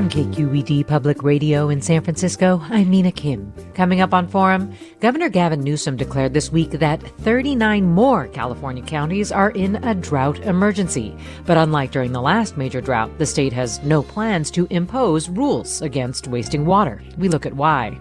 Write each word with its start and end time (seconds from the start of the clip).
From 0.00 0.08
KQED 0.08 0.86
Public 0.86 1.22
Radio 1.22 1.68
in 1.68 1.82
San 1.82 2.02
Francisco, 2.02 2.62
I'm 2.70 2.88
Mina 2.88 3.12
Kim. 3.12 3.52
Coming 3.74 4.00
up 4.00 4.14
on 4.14 4.26
Forum, 4.28 4.72
Governor 4.98 5.28
Gavin 5.28 5.60
Newsom 5.60 5.98
declared 5.98 6.32
this 6.32 6.50
week 6.50 6.70
that 6.70 7.02
39 7.18 7.84
more 7.84 8.26
California 8.28 8.82
counties 8.82 9.30
are 9.30 9.50
in 9.50 9.76
a 9.84 9.94
drought 9.94 10.38
emergency. 10.40 11.14
But 11.44 11.58
unlike 11.58 11.90
during 11.90 12.12
the 12.12 12.22
last 12.22 12.56
major 12.56 12.80
drought, 12.80 13.18
the 13.18 13.26
state 13.26 13.52
has 13.52 13.82
no 13.82 14.02
plans 14.02 14.50
to 14.52 14.66
impose 14.70 15.28
rules 15.28 15.82
against 15.82 16.28
wasting 16.28 16.64
water. 16.64 17.02
We 17.18 17.28
look 17.28 17.44
at 17.44 17.52
why. 17.52 17.98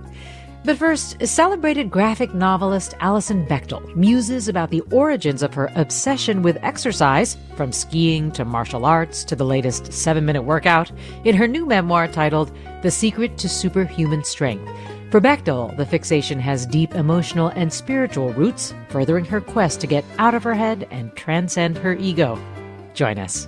But 0.65 0.77
first, 0.77 1.25
celebrated 1.25 1.89
graphic 1.89 2.33
novelist 2.33 2.93
Alison 2.99 3.45
Bechdel 3.45 3.95
muses 3.95 4.49
about 4.49 4.69
the 4.69 4.81
origins 4.91 5.41
of 5.41 5.53
her 5.53 5.71
obsession 5.75 6.41
with 6.41 6.57
exercise, 6.61 7.37
from 7.55 7.71
skiing 7.71 8.31
to 8.33 8.43
martial 8.43 8.85
arts 8.85 9.23
to 9.25 9.35
the 9.35 9.45
latest 9.45 9.93
seven 9.93 10.25
minute 10.25 10.43
workout, 10.43 10.91
in 11.23 11.35
her 11.35 11.47
new 11.47 11.65
memoir 11.65 12.07
titled 12.07 12.51
The 12.83 12.91
Secret 12.91 13.37
to 13.37 13.47
Superhuman 13.47 14.23
Strength. 14.23 14.69
For 15.11 15.21
Bechdel, 15.21 15.75
the 15.77 15.85
fixation 15.85 16.39
has 16.39 16.65
deep 16.65 16.93
emotional 16.93 17.47
and 17.55 17.71
spiritual 17.71 18.33
roots, 18.33 18.75
furthering 18.89 19.25
her 19.25 19.41
quest 19.41 19.79
to 19.81 19.87
get 19.87 20.05
out 20.17 20.35
of 20.35 20.43
her 20.43 20.53
head 20.53 20.87
and 20.91 21.15
transcend 21.15 21.77
her 21.77 21.93
ego. 21.93 22.37
Join 22.93 23.17
us. 23.17 23.47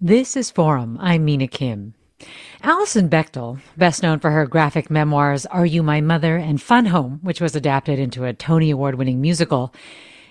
This 0.00 0.36
is 0.36 0.50
Forum. 0.50 0.98
I'm 1.00 1.24
Mina 1.24 1.48
Kim. 1.48 1.94
Alison 2.62 3.08
Bechdel, 3.08 3.60
best 3.78 4.02
known 4.02 4.18
for 4.18 4.30
her 4.30 4.44
graphic 4.44 4.90
memoirs 4.90 5.46
Are 5.46 5.64
You 5.64 5.82
My 5.82 6.02
Mother 6.02 6.36
and 6.36 6.60
Fun 6.60 6.84
Home, 6.84 7.18
which 7.22 7.40
was 7.40 7.56
adapted 7.56 7.98
into 7.98 8.26
a 8.26 8.34
Tony 8.34 8.70
Award 8.70 8.96
winning 8.96 9.22
musical, 9.22 9.72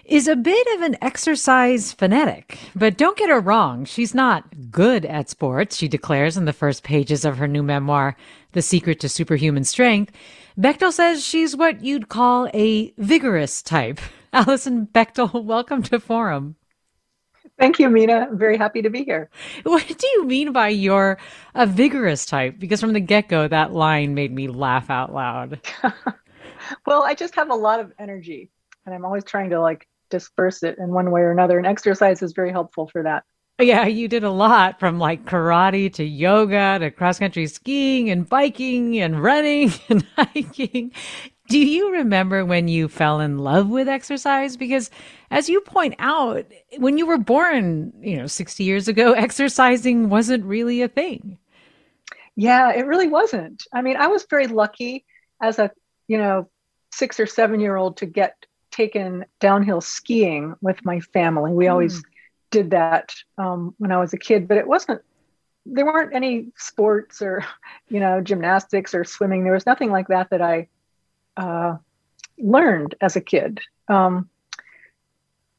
is 0.04 0.28
a 0.28 0.36
bit 0.36 0.68
of 0.76 0.84
an 0.84 0.96
exercise 1.02 1.92
fanatic. 1.92 2.60
But 2.76 2.96
don't 2.96 3.18
get 3.18 3.32
her 3.32 3.40
wrong, 3.40 3.86
she's 3.86 4.14
not 4.14 4.70
good 4.70 5.04
at 5.04 5.32
sports, 5.32 5.78
she 5.78 5.88
declares 5.88 6.38
in 6.38 6.46
the 6.46 6.54
first 6.54 6.84
pages 6.84 7.26
of 7.26 7.40
her 7.40 7.48
new 7.48 7.64
memoir, 7.64 8.16
The 8.52 8.62
Secret 8.62 9.00
to 9.00 9.10
Superhuman 9.10 9.64
Strength. 9.64 10.14
Bechdel 10.60 10.92
says 10.92 11.26
she's 11.26 11.56
what 11.56 11.84
you'd 11.84 12.08
call 12.08 12.48
a 12.54 12.94
vigorous 13.00 13.64
type. 13.64 14.00
Alison 14.32 14.86
Bechdel, 14.86 15.44
welcome 15.44 15.82
to 15.82 16.00
Forum. 16.00 16.56
Thank 17.58 17.80
you, 17.80 17.90
Mina. 17.90 18.28
I'm 18.30 18.38
very 18.38 18.58
happy 18.58 18.82
to 18.82 18.90
be 18.90 19.04
here. 19.04 19.30
What 19.64 19.88
do 19.88 20.08
you 20.08 20.26
mean 20.26 20.52
by 20.52 20.70
you're 20.70 21.18
a 21.54 21.66
vigorous 21.66 22.26
type? 22.26 22.60
Because 22.60 22.82
from 22.82 22.94
the 22.94 23.00
get 23.00 23.30
go, 23.30 23.48
that 23.48 23.72
line 23.72 24.14
made 24.14 24.34
me 24.34 24.48
laugh 24.48 24.90
out 24.90 25.14
loud. 25.14 25.62
well, 26.86 27.04
I 27.04 27.14
just 27.14 27.36
have 27.36 27.50
a 27.50 27.56
lot 27.56 27.80
of 27.80 27.94
energy 27.98 28.50
and 28.86 28.94
I'm 28.94 29.06
always 29.06 29.24
trying 29.24 29.50
to 29.52 29.62
like 29.62 29.88
disperse 30.10 30.64
it 30.64 30.78
in 30.78 30.90
one 30.90 31.12
way 31.12 31.22
or 31.22 31.32
another. 31.32 31.58
And 31.58 31.66
exercise 31.66 32.22
is 32.22 32.34
very 32.34 32.52
helpful 32.52 32.88
for 32.88 33.04
that. 33.04 33.24
Yeah, 33.60 33.86
you 33.86 34.10
did 34.10 34.26
a 34.26 34.30
lot 34.30 34.82
from 34.82 35.00
like 35.00 35.24
karate 35.24 35.92
to 35.94 36.04
yoga 36.04 36.78
to 36.80 36.92
cross 36.92 37.20
country 37.20 37.48
skiing 37.48 38.10
and 38.10 38.28
biking 38.28 39.00
and 39.00 39.24
running 39.24 39.72
and 39.90 40.06
hiking. 40.18 40.92
Do 41.48 41.60
you 41.60 41.92
remember 41.92 42.44
when 42.44 42.68
you 42.68 42.88
fell 42.88 43.20
in 43.20 43.38
love 43.38 43.70
with 43.70 43.88
exercise? 43.88 44.58
Because 44.58 44.90
as 45.30 45.48
you 45.48 45.62
point 45.62 45.96
out, 46.00 46.46
when 46.78 46.98
you 46.98 47.06
were 47.06 47.20
born, 47.20 47.94
you 48.02 48.18
know, 48.18 48.28
60 48.28 48.64
years 48.64 48.88
ago, 48.88 49.14
exercising 49.18 50.10
wasn't 50.10 50.44
really 50.44 50.82
a 50.82 50.88
thing. 50.88 51.38
Yeah, 52.36 52.72
it 52.72 52.86
really 52.86 53.08
wasn't. 53.08 53.64
I 53.74 53.82
mean, 53.82 53.96
I 53.96 54.08
was 54.08 54.26
very 54.30 54.48
lucky 54.48 55.06
as 55.42 55.60
a, 55.60 55.72
you 56.08 56.18
know, 56.18 56.50
six 56.92 57.20
or 57.20 57.26
seven 57.26 57.60
year 57.60 57.76
old 57.76 57.98
to 57.98 58.06
get 58.06 58.46
taken 58.72 59.26
downhill 59.40 59.82
skiing 59.82 60.56
with 60.62 60.84
my 60.84 61.00
family. 61.00 61.54
We 61.54 61.66
mm. 61.66 61.72
always 61.72 62.04
did 62.52 62.72
that 62.72 63.14
um, 63.38 63.74
when 63.78 63.92
I 63.92 64.00
was 64.00 64.14
a 64.14 64.18
kid, 64.18 64.48
but 64.48 64.58
it 64.58 64.68
wasn't, 64.68 65.02
there 65.66 65.86
weren't 65.86 66.14
any 66.14 66.52
sports 66.58 67.22
or, 67.22 67.46
you 67.90 68.00
know, 68.00 68.20
gymnastics 68.22 68.94
or 68.94 69.04
swimming. 69.04 69.44
There 69.44 69.54
was 69.54 69.66
nothing 69.66 69.92
like 69.92 70.08
that 70.10 70.30
that 70.32 70.42
I, 70.42 70.68
uh, 71.38 71.78
learned 72.38 72.96
as 73.02 73.16
a 73.16 73.22
kid. 73.22 73.60
Um, 73.88 74.30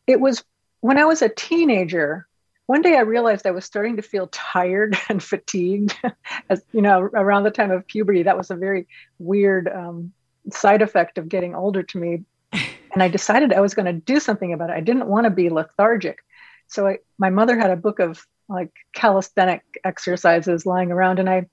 it 0.06 0.20
was 0.20 0.44
when 0.80 0.98
I 0.98 1.04
was 1.04 1.22
a 1.22 1.28
teenager. 1.28 2.26
One 2.66 2.82
day 2.82 2.96
I 2.96 3.02
realized 3.02 3.46
I 3.46 3.52
was 3.52 3.64
starting 3.64 3.96
to 3.96 4.02
feel 4.02 4.28
tired 4.28 4.98
and 5.08 5.22
fatigued, 5.22 5.96
as 6.50 6.62
you 6.72 6.82
know, 6.82 7.00
around 7.00 7.44
the 7.44 7.50
time 7.50 7.70
of 7.70 7.86
puberty. 7.86 8.22
That 8.22 8.36
was 8.38 8.50
a 8.50 8.56
very 8.56 8.86
weird 9.18 9.68
um, 9.68 10.12
side 10.50 10.82
effect 10.82 11.18
of 11.18 11.28
getting 11.28 11.54
older 11.54 11.82
to 11.82 11.98
me. 11.98 12.24
And 12.52 13.02
I 13.02 13.08
decided 13.08 13.52
I 13.52 13.60
was 13.60 13.74
going 13.74 13.86
to 13.86 13.92
do 13.92 14.18
something 14.18 14.52
about 14.52 14.70
it. 14.70 14.74
I 14.74 14.80
didn't 14.80 15.06
want 15.06 15.24
to 15.24 15.30
be 15.30 15.50
lethargic. 15.50 16.20
So 16.68 16.86
I, 16.86 16.98
my 17.18 17.30
mother 17.30 17.58
had 17.58 17.70
a 17.70 17.76
book 17.76 18.00
of 18.00 18.26
like 18.48 18.72
calisthenic 18.94 19.62
exercises 19.84 20.66
lying 20.66 20.90
around, 20.90 21.18
and 21.18 21.28
I 21.28 21.46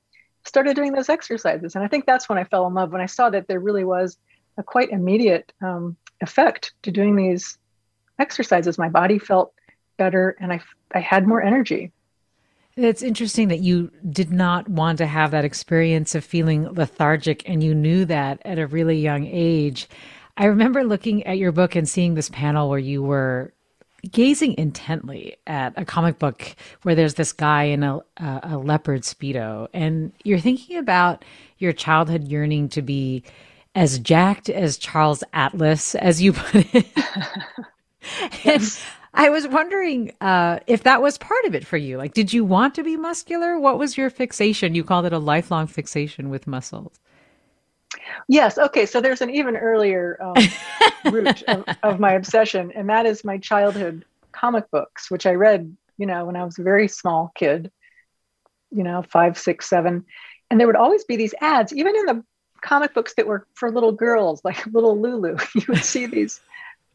started 0.45 0.75
doing 0.75 0.91
those 0.91 1.09
exercises. 1.09 1.75
And 1.75 1.83
I 1.83 1.87
think 1.87 2.05
that's 2.05 2.27
when 2.27 2.37
I 2.37 2.43
fell 2.43 2.67
in 2.67 2.73
love, 2.73 2.91
when 2.91 3.01
I 3.01 3.05
saw 3.05 3.29
that 3.29 3.47
there 3.47 3.59
really 3.59 3.83
was 3.83 4.17
a 4.57 4.63
quite 4.63 4.89
immediate 4.89 5.51
um, 5.61 5.95
effect 6.21 6.73
to 6.83 6.91
doing 6.91 7.15
these 7.15 7.57
exercises. 8.19 8.77
My 8.77 8.89
body 8.89 9.19
felt 9.19 9.53
better 9.97 10.35
and 10.39 10.51
I, 10.51 10.61
I 10.93 10.99
had 10.99 11.27
more 11.27 11.41
energy. 11.41 11.91
It's 12.75 13.03
interesting 13.03 13.49
that 13.49 13.59
you 13.59 13.91
did 14.09 14.31
not 14.31 14.67
want 14.67 14.97
to 14.97 15.05
have 15.05 15.31
that 15.31 15.45
experience 15.45 16.15
of 16.15 16.23
feeling 16.23 16.73
lethargic 16.73 17.47
and 17.47 17.63
you 17.63 17.75
knew 17.75 18.03
that 18.05 18.41
at 18.43 18.57
a 18.57 18.65
really 18.65 18.97
young 18.97 19.27
age. 19.27 19.87
I 20.37 20.45
remember 20.45 20.83
looking 20.83 21.23
at 21.27 21.37
your 21.37 21.51
book 21.51 21.75
and 21.75 21.87
seeing 21.87 22.15
this 22.15 22.29
panel 22.29 22.69
where 22.69 22.79
you 22.79 23.03
were 23.03 23.53
gazing 24.11 24.55
intently 24.57 25.35
at 25.47 25.73
a 25.77 25.85
comic 25.85 26.19
book 26.19 26.55
where 26.83 26.95
there's 26.95 27.15
this 27.15 27.31
guy 27.31 27.63
in 27.63 27.83
a, 27.83 27.97
a, 28.17 28.39
a 28.43 28.57
leopard 28.57 29.01
speedo 29.01 29.67
and 29.73 30.11
you're 30.23 30.39
thinking 30.39 30.77
about 30.77 31.23
your 31.57 31.73
childhood 31.73 32.27
yearning 32.27 32.69
to 32.69 32.81
be 32.81 33.23
as 33.75 33.99
jacked 33.99 34.49
as 34.49 34.77
Charles 34.77 35.23
Atlas, 35.33 35.95
as 35.95 36.21
you 36.21 36.33
put 36.33 36.73
it. 36.75 36.87
and 38.45 38.79
I 39.13 39.29
was 39.29 39.47
wondering 39.47 40.11
uh, 40.21 40.59
if 40.67 40.83
that 40.83 41.01
was 41.01 41.17
part 41.17 41.45
of 41.45 41.55
it 41.55 41.65
for 41.65 41.77
you. 41.77 41.97
Like, 41.97 42.13
did 42.13 42.33
you 42.33 42.43
want 42.43 42.75
to 42.75 42.83
be 42.83 42.97
muscular? 42.97 43.59
What 43.59 43.79
was 43.79 43.97
your 43.97 44.09
fixation? 44.09 44.75
You 44.75 44.83
called 44.83 45.05
it 45.05 45.13
a 45.13 45.19
lifelong 45.19 45.67
fixation 45.67 46.29
with 46.29 46.47
muscles. 46.47 46.99
Yes. 48.27 48.57
Okay. 48.57 48.85
So 48.85 49.01
there's 49.01 49.21
an 49.21 49.29
even 49.29 49.55
earlier 49.55 50.17
um, 50.21 50.43
root 51.11 51.43
of, 51.43 51.65
of, 51.83 51.99
my 51.99 52.13
obsession, 52.13 52.71
and 52.75 52.89
that 52.89 53.05
is 53.05 53.23
my 53.23 53.37
childhood 53.37 54.05
comic 54.31 54.69
books, 54.71 55.09
which 55.09 55.25
I 55.25 55.33
read, 55.33 55.75
you 55.97 56.05
know, 56.05 56.25
when 56.25 56.35
I 56.35 56.43
was 56.43 56.59
a 56.59 56.63
very 56.63 56.87
small 56.87 57.31
kid, 57.35 57.71
you 58.71 58.83
know, 58.83 59.03
five, 59.03 59.37
six, 59.37 59.69
seven. 59.69 60.05
And 60.49 60.59
there 60.59 60.67
would 60.67 60.75
always 60.75 61.03
be 61.05 61.15
these 61.15 61.33
ads, 61.41 61.73
even 61.73 61.95
in 61.95 62.05
the 62.05 62.23
comic 62.61 62.93
books 62.93 63.13
that 63.15 63.27
were 63.27 63.45
for 63.53 63.71
little 63.71 63.91
girls, 63.91 64.41
like 64.43 64.65
little 64.73 64.99
Lulu. 64.99 65.37
You 65.55 65.65
would 65.69 65.83
see 65.83 66.07
these. 66.07 66.41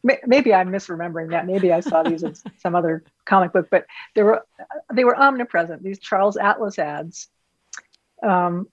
Maybe 0.01 0.53
I'm 0.53 0.69
misremembering 0.69 1.31
that. 1.31 1.45
Maybe 1.45 1.73
I 1.73 1.81
saw 1.81 2.03
these 2.03 2.23
in 2.23 2.33
some 2.57 2.73
other 2.73 3.03
comic 3.25 3.51
book, 3.51 3.67
but 3.69 3.85
they 4.15 4.23
were 4.23 4.45
they 4.93 5.03
were 5.03 5.17
omnipresent. 5.17 5.83
These 5.83 5.99
Charles 5.99 6.37
Atlas 6.37 6.79
ads. 6.79 7.27
Um, 8.23 8.69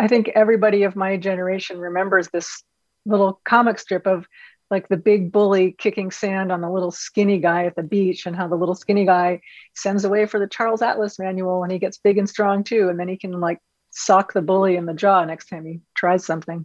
I 0.00 0.08
think 0.08 0.30
everybody 0.34 0.84
of 0.84 0.96
my 0.96 1.18
generation 1.18 1.78
remembers 1.78 2.28
this 2.28 2.62
little 3.04 3.38
comic 3.44 3.78
strip 3.78 4.06
of 4.06 4.26
like 4.70 4.88
the 4.88 4.96
big 4.96 5.30
bully 5.30 5.72
kicking 5.72 6.10
sand 6.10 6.50
on 6.50 6.62
the 6.62 6.70
little 6.70 6.90
skinny 6.90 7.38
guy 7.38 7.66
at 7.66 7.76
the 7.76 7.82
beach 7.82 8.24
and 8.24 8.34
how 8.34 8.48
the 8.48 8.56
little 8.56 8.74
skinny 8.74 9.04
guy 9.04 9.42
sends 9.74 10.06
away 10.06 10.24
for 10.24 10.40
the 10.40 10.48
Charles 10.48 10.80
Atlas 10.80 11.18
manual 11.18 11.62
and 11.62 11.70
he 11.70 11.78
gets 11.78 11.98
big 11.98 12.16
and 12.16 12.26
strong 12.26 12.64
too 12.64 12.88
and 12.88 12.98
then 12.98 13.08
he 13.08 13.18
can 13.18 13.40
like 13.40 13.58
sock 13.90 14.32
the 14.32 14.40
bully 14.40 14.76
in 14.76 14.86
the 14.86 14.94
jaw 14.94 15.22
next 15.22 15.48
time 15.50 15.66
he 15.66 15.80
tries 15.94 16.24
something. 16.24 16.64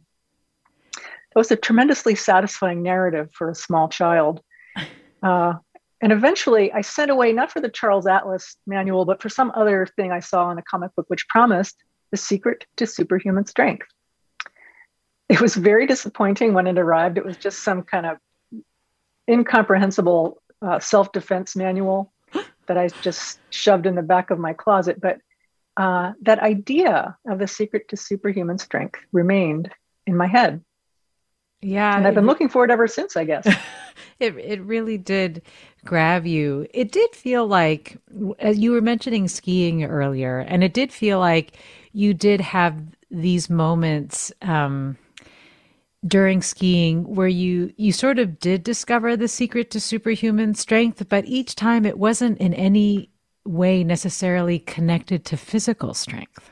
It 0.95 1.38
was 1.38 1.51
a 1.51 1.57
tremendously 1.57 2.15
satisfying 2.15 2.83
narrative 2.83 3.31
for 3.33 3.49
a 3.49 3.55
small 3.55 3.89
child. 3.89 4.41
Uh, 5.23 5.55
and 6.01 6.11
eventually 6.11 6.71
I 6.71 6.81
sent 6.81 7.09
away 7.09 7.33
not 7.33 7.51
for 7.51 7.59
the 7.59 7.69
Charles 7.69 8.05
Atlas 8.05 8.57
manual 8.67 9.05
but 9.05 9.23
for 9.23 9.29
some 9.29 9.51
other 9.55 9.88
thing 9.95 10.11
I 10.11 10.19
saw 10.19 10.51
in 10.51 10.59
a 10.59 10.61
comic 10.61 10.93
book 10.95 11.05
which 11.07 11.27
promised 11.29 11.75
the 12.15 12.21
Secret 12.21 12.65
to 12.77 12.88
Superhuman 12.88 13.45
Strength. 13.45 13.88
It 15.27 15.41
was 15.41 15.53
very 15.53 15.85
disappointing 15.85 16.53
when 16.53 16.65
it 16.65 16.77
arrived. 16.77 17.17
It 17.17 17.25
was 17.25 17.35
just 17.35 17.62
some 17.62 17.83
kind 17.83 18.06
of 18.06 18.17
incomprehensible 19.29 20.41
uh, 20.62 20.79
self 20.79 21.12
defense 21.12 21.57
manual 21.57 22.13
that 22.67 22.77
I 22.77 22.88
just 23.01 23.39
shoved 23.50 23.85
in 23.85 23.95
the 23.95 24.01
back 24.01 24.31
of 24.31 24.39
my 24.39 24.53
closet. 24.53 25.01
But 25.01 25.17
uh, 25.75 26.13
that 26.21 26.39
idea 26.39 27.17
of 27.27 27.38
the 27.38 27.47
secret 27.47 27.89
to 27.89 27.97
superhuman 27.97 28.59
strength 28.59 29.01
remained 29.12 29.69
in 30.07 30.15
my 30.15 30.27
head. 30.27 30.63
Yeah. 31.62 31.97
And 31.97 32.07
I've 32.07 32.15
been 32.15 32.27
looking 32.27 32.47
for 32.47 32.63
it 32.63 32.71
ever 32.71 32.88
since, 32.88 33.17
I 33.17 33.25
guess. 33.25 33.45
it, 34.19 34.38
it 34.38 34.62
really 34.62 34.97
did 34.97 35.41
grab 35.83 36.25
you. 36.25 36.65
It 36.73 36.94
did 36.94 37.13
feel 37.13 37.45
like, 37.45 37.97
as 38.39 38.57
you 38.57 38.71
were 38.71 38.81
mentioning 38.81 39.27
skiing 39.27 39.83
earlier, 39.83 40.39
and 40.39 40.63
it 40.63 40.73
did 40.73 40.94
feel 40.94 41.19
like 41.19 41.57
you 41.95 42.13
did 42.13 42.42
have 42.42 42.75
these 43.09 43.50
moments 43.50 44.31
um, 44.42 44.97
during 46.06 46.42
skiing 46.42 47.15
where 47.15 47.27
you 47.27 47.74
you 47.77 47.94
sort 47.94 48.19
of 48.19 48.38
did 48.39 48.63
discover 48.63 49.15
the 49.15 49.30
secret 49.30 49.71
to 49.71 49.80
superhuman 49.80 50.53
strength, 50.53 51.07
but 51.07 51.25
each 51.25 51.56
time 51.56 51.86
it 51.86 51.97
wasn't 51.97 52.38
in 52.39 52.53
any 52.53 53.09
way 53.45 53.83
necessarily 53.83 54.59
connected 54.59 55.24
to 55.24 55.38
physical 55.38 55.94
strength. 55.94 56.51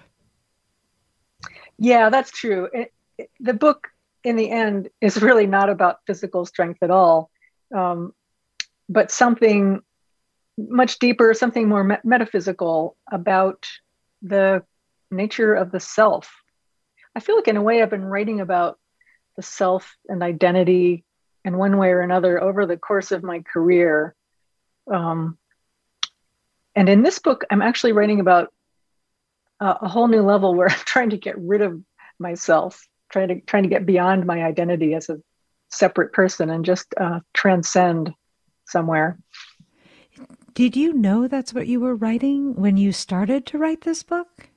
Yeah, 1.77 2.09
that's 2.09 2.31
true. 2.31 2.69
It, 2.71 2.93
it, 3.17 3.29
the 3.39 3.53
book, 3.53 3.89
in 4.23 4.37
the 4.37 4.49
end, 4.49 4.89
is 5.01 5.21
really 5.21 5.47
not 5.47 5.69
about 5.69 5.97
physical 6.07 6.45
strength 6.45 6.81
at 6.81 6.91
all, 6.91 7.29
um, 7.75 8.13
but 8.87 9.11
something 9.11 9.81
much 10.57 10.99
deeper, 10.99 11.33
something 11.33 11.67
more 11.67 11.83
me- 11.83 11.97
metaphysical 12.05 12.95
about 13.11 13.67
the 14.21 14.63
nature 15.13 15.53
of 15.53 15.71
the 15.71 15.79
self. 15.79 16.31
I 17.15 17.19
feel 17.19 17.35
like, 17.35 17.47
in 17.47 17.57
a 17.57 17.61
way, 17.61 17.81
I've 17.81 17.89
been 17.89 18.05
writing 18.05 18.39
about 18.39 18.79
the 19.35 19.43
self 19.43 19.95
and 20.07 20.23
identity 20.23 21.03
in 21.45 21.57
one 21.57 21.77
way 21.77 21.89
or 21.89 22.01
another 22.01 22.41
over 22.41 22.65
the 22.65 22.77
course 22.77 23.11
of 23.11 23.23
my 23.23 23.41
career. 23.41 24.15
Um, 24.91 25.37
and 26.75 26.89
in 26.89 27.03
this 27.03 27.19
book, 27.19 27.43
I'm 27.49 27.61
actually 27.61 27.91
writing 27.91 28.19
about 28.19 28.53
uh, 29.59 29.75
a 29.81 29.87
whole 29.87 30.07
new 30.07 30.21
level 30.21 30.55
where 30.55 30.69
I'm 30.71 30.85
trying 30.85 31.11
to 31.11 31.17
get 31.17 31.37
rid 31.37 31.61
of 31.61 31.81
myself, 32.19 32.87
trying 33.11 33.29
to 33.29 33.41
trying 33.41 33.63
to 33.63 33.69
get 33.69 33.85
beyond 33.85 34.25
my 34.25 34.43
identity 34.43 34.93
as 34.93 35.09
a 35.09 35.21
separate 35.69 36.13
person 36.13 36.49
and 36.49 36.63
just 36.65 36.93
uh, 36.99 37.19
transcend 37.33 38.13
somewhere. 38.65 39.17
Did 40.53 40.75
you 40.75 40.93
know 40.93 41.27
that's 41.27 41.53
what 41.53 41.67
you 41.67 41.79
were 41.79 41.95
writing 41.95 42.53
when 42.55 42.77
you 42.77 42.91
started 42.91 43.45
to 43.47 43.57
write 43.57 43.81
this 43.81 44.03
book? 44.03 44.49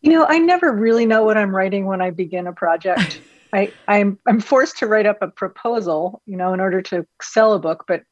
You 0.00 0.12
know, 0.12 0.26
I 0.28 0.38
never 0.38 0.72
really 0.72 1.06
know 1.06 1.24
what 1.24 1.36
I'm 1.36 1.54
writing 1.54 1.86
when 1.86 2.00
I 2.00 2.10
begin 2.10 2.46
a 2.46 2.52
project. 2.52 3.20
I, 3.52 3.72
I'm 3.88 4.18
I'm 4.26 4.40
forced 4.40 4.78
to 4.78 4.86
write 4.86 5.06
up 5.06 5.18
a 5.22 5.28
proposal, 5.28 6.22
you 6.24 6.36
know, 6.36 6.54
in 6.54 6.60
order 6.60 6.82
to 6.82 7.06
sell 7.20 7.52
a 7.54 7.58
book, 7.58 7.84
but 7.88 8.04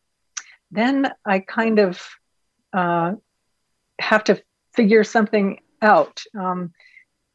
then 0.71 1.11
I 1.25 1.39
kind 1.39 1.79
of 1.79 2.03
uh, 2.73 3.13
have 4.01 4.25
to 4.25 4.43
figure 4.75 5.05
something 5.05 5.61
out. 5.81 6.23
Um, 6.39 6.73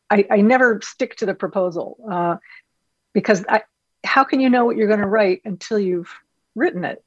I, 0.09 0.25
I, 0.29 0.41
never 0.41 0.79
stick 0.83 1.15
to 1.17 1.25
the 1.25 1.33
proposal 1.33 1.97
uh, 2.09 2.35
because 3.13 3.43
I, 3.49 3.63
how 4.05 4.23
can 4.23 4.39
you 4.39 4.49
know 4.49 4.65
what 4.65 4.75
you're 4.75 4.87
going 4.87 4.99
to 4.99 5.07
write 5.07 5.41
until 5.45 5.79
you've 5.79 6.13
written 6.55 6.85
it? 6.85 7.03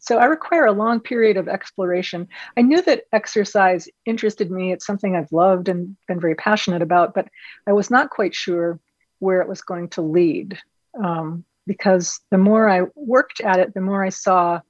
So 0.00 0.18
I 0.18 0.24
require 0.24 0.64
a 0.64 0.72
long 0.72 0.98
period 0.98 1.36
of 1.36 1.48
exploration. 1.48 2.26
I 2.56 2.62
knew 2.62 2.82
that 2.82 3.04
exercise 3.12 3.88
interested 4.06 4.50
me. 4.50 4.72
It's 4.72 4.86
something 4.86 5.14
I've 5.14 5.30
loved 5.30 5.68
and 5.68 5.96
been 6.08 6.20
very 6.20 6.34
passionate 6.34 6.82
about, 6.82 7.14
but 7.14 7.28
I 7.66 7.72
was 7.72 7.90
not 7.90 8.10
quite 8.10 8.34
sure 8.34 8.80
where 9.18 9.42
it 9.42 9.48
was 9.48 9.60
going 9.60 9.90
to 9.90 10.02
lead. 10.02 10.58
Um, 11.02 11.44
because 11.66 12.20
the 12.30 12.38
more 12.38 12.68
I 12.68 12.86
worked 12.96 13.40
at 13.40 13.60
it, 13.60 13.74
the 13.74 13.80
more 13.80 14.04
I 14.04 14.08
saw 14.08 14.60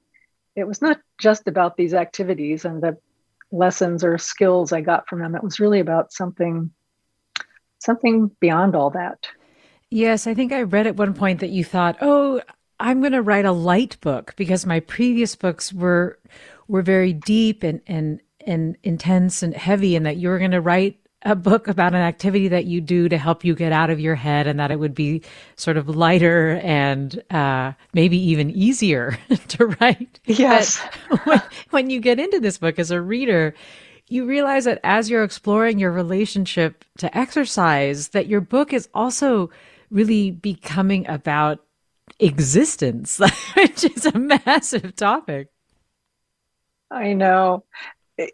it 0.55 0.67
was 0.67 0.81
not 0.81 0.99
just 1.17 1.47
about 1.47 1.77
these 1.77 1.93
activities 1.93 2.65
and 2.65 2.83
the 2.83 2.97
lessons 3.51 4.03
or 4.03 4.17
skills 4.17 4.71
I 4.71 4.81
got 4.81 5.07
from 5.07 5.19
them. 5.19 5.35
It 5.35 5.43
was 5.43 5.59
really 5.59 5.79
about 5.79 6.13
something 6.13 6.71
something 7.79 8.29
beyond 8.39 8.75
all 8.75 8.91
that. 8.91 9.27
Yes, 9.89 10.27
I 10.27 10.33
think 10.33 10.51
I 10.51 10.61
read 10.61 10.87
at 10.87 10.95
one 10.95 11.13
point 11.13 11.39
that 11.39 11.49
you 11.49 11.63
thought, 11.63 11.97
"Oh, 12.01 12.41
I'm 12.81 12.99
going 12.99 13.13
to 13.13 13.21
write 13.21 13.45
a 13.45 13.51
light 13.51 13.97
book 14.01 14.33
because 14.35 14.65
my 14.65 14.79
previous 14.81 15.35
books 15.35 15.71
were 15.71 16.17
were 16.67 16.81
very 16.81 17.13
deep 17.13 17.63
and 17.63 17.81
and 17.87 18.19
and 18.45 18.75
intense 18.83 19.43
and 19.43 19.55
heavy 19.55 19.95
and 19.95 20.05
that 20.05 20.17
you 20.17 20.29
were 20.29 20.39
going 20.39 20.51
to 20.51 20.61
write 20.61 20.97
a 21.23 21.35
book 21.35 21.67
about 21.67 21.93
an 21.93 22.01
activity 22.01 22.47
that 22.47 22.65
you 22.65 22.81
do 22.81 23.07
to 23.07 23.17
help 23.17 23.45
you 23.45 23.53
get 23.53 23.71
out 23.71 23.91
of 23.91 23.99
your 23.99 24.15
head 24.15 24.47
and 24.47 24.59
that 24.59 24.71
it 24.71 24.79
would 24.79 24.95
be 24.95 25.21
sort 25.55 25.77
of 25.77 25.87
lighter 25.87 26.59
and 26.63 27.23
uh, 27.29 27.71
maybe 27.93 28.17
even 28.17 28.49
easier 28.49 29.19
to 29.47 29.67
write. 29.67 30.19
Yes. 30.25 30.79
When, 31.25 31.41
when 31.69 31.89
you 31.91 31.99
get 31.99 32.19
into 32.19 32.39
this 32.39 32.57
book 32.57 32.79
as 32.79 32.89
a 32.89 32.99
reader, 32.99 33.53
you 34.07 34.25
realize 34.25 34.65
that 34.65 34.79
as 34.83 35.09
you're 35.09 35.23
exploring 35.23 35.77
your 35.77 35.91
relationship 35.91 36.83
to 36.97 37.15
exercise, 37.15 38.09
that 38.09 38.25
your 38.25 38.41
book 38.41 38.73
is 38.73 38.89
also 38.95 39.51
really 39.91 40.31
becoming 40.31 41.07
about 41.07 41.59
existence, 42.21 43.19
which 43.55 43.83
is 43.83 44.05
a 44.05 44.17
massive 44.17 44.95
topic. 44.95 45.47
I 46.89 47.13
know. 47.13 47.65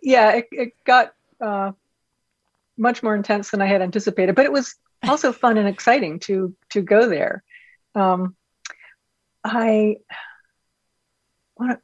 Yeah, 0.02 0.34
it, 0.34 0.48
it 0.52 0.84
got 0.84 1.14
uh, 1.40 1.72
much 2.78 3.02
more 3.02 3.16
intense 3.16 3.52
than 3.52 3.62
I 3.62 3.68
had 3.68 3.82
anticipated, 3.82 4.36
but 4.36 4.46
it 4.46 4.52
was 4.52 4.76
also 5.08 5.32
fun 5.32 5.58
and 5.58 5.68
exciting 5.68 6.20
to 6.20 6.56
to 6.70 6.82
go 6.82 7.08
there. 7.08 7.44
Um, 7.96 8.36
I 9.44 9.98
what, 11.56 11.80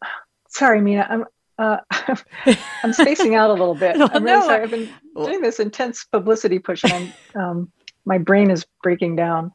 sorry, 0.49 0.81
Mina, 0.81 1.07
I'm 1.09 1.25
uh, 1.57 1.77
I'm 2.83 2.93
spacing 2.93 3.35
out 3.35 3.49
a 3.49 3.53
little 3.53 3.75
bit. 3.75 3.97
no, 3.97 4.09
I'm 4.11 4.23
really 4.23 4.39
no. 4.39 4.45
sorry. 4.45 4.63
I've 4.63 4.71
been 4.71 4.89
doing 5.15 5.41
this 5.41 5.59
intense 5.59 6.05
publicity 6.05 6.59
push, 6.59 6.83
and 6.83 7.13
um, 7.35 7.71
my 8.05 8.17
brain 8.17 8.51
is 8.51 8.65
breaking 8.81 9.15
down. 9.15 9.51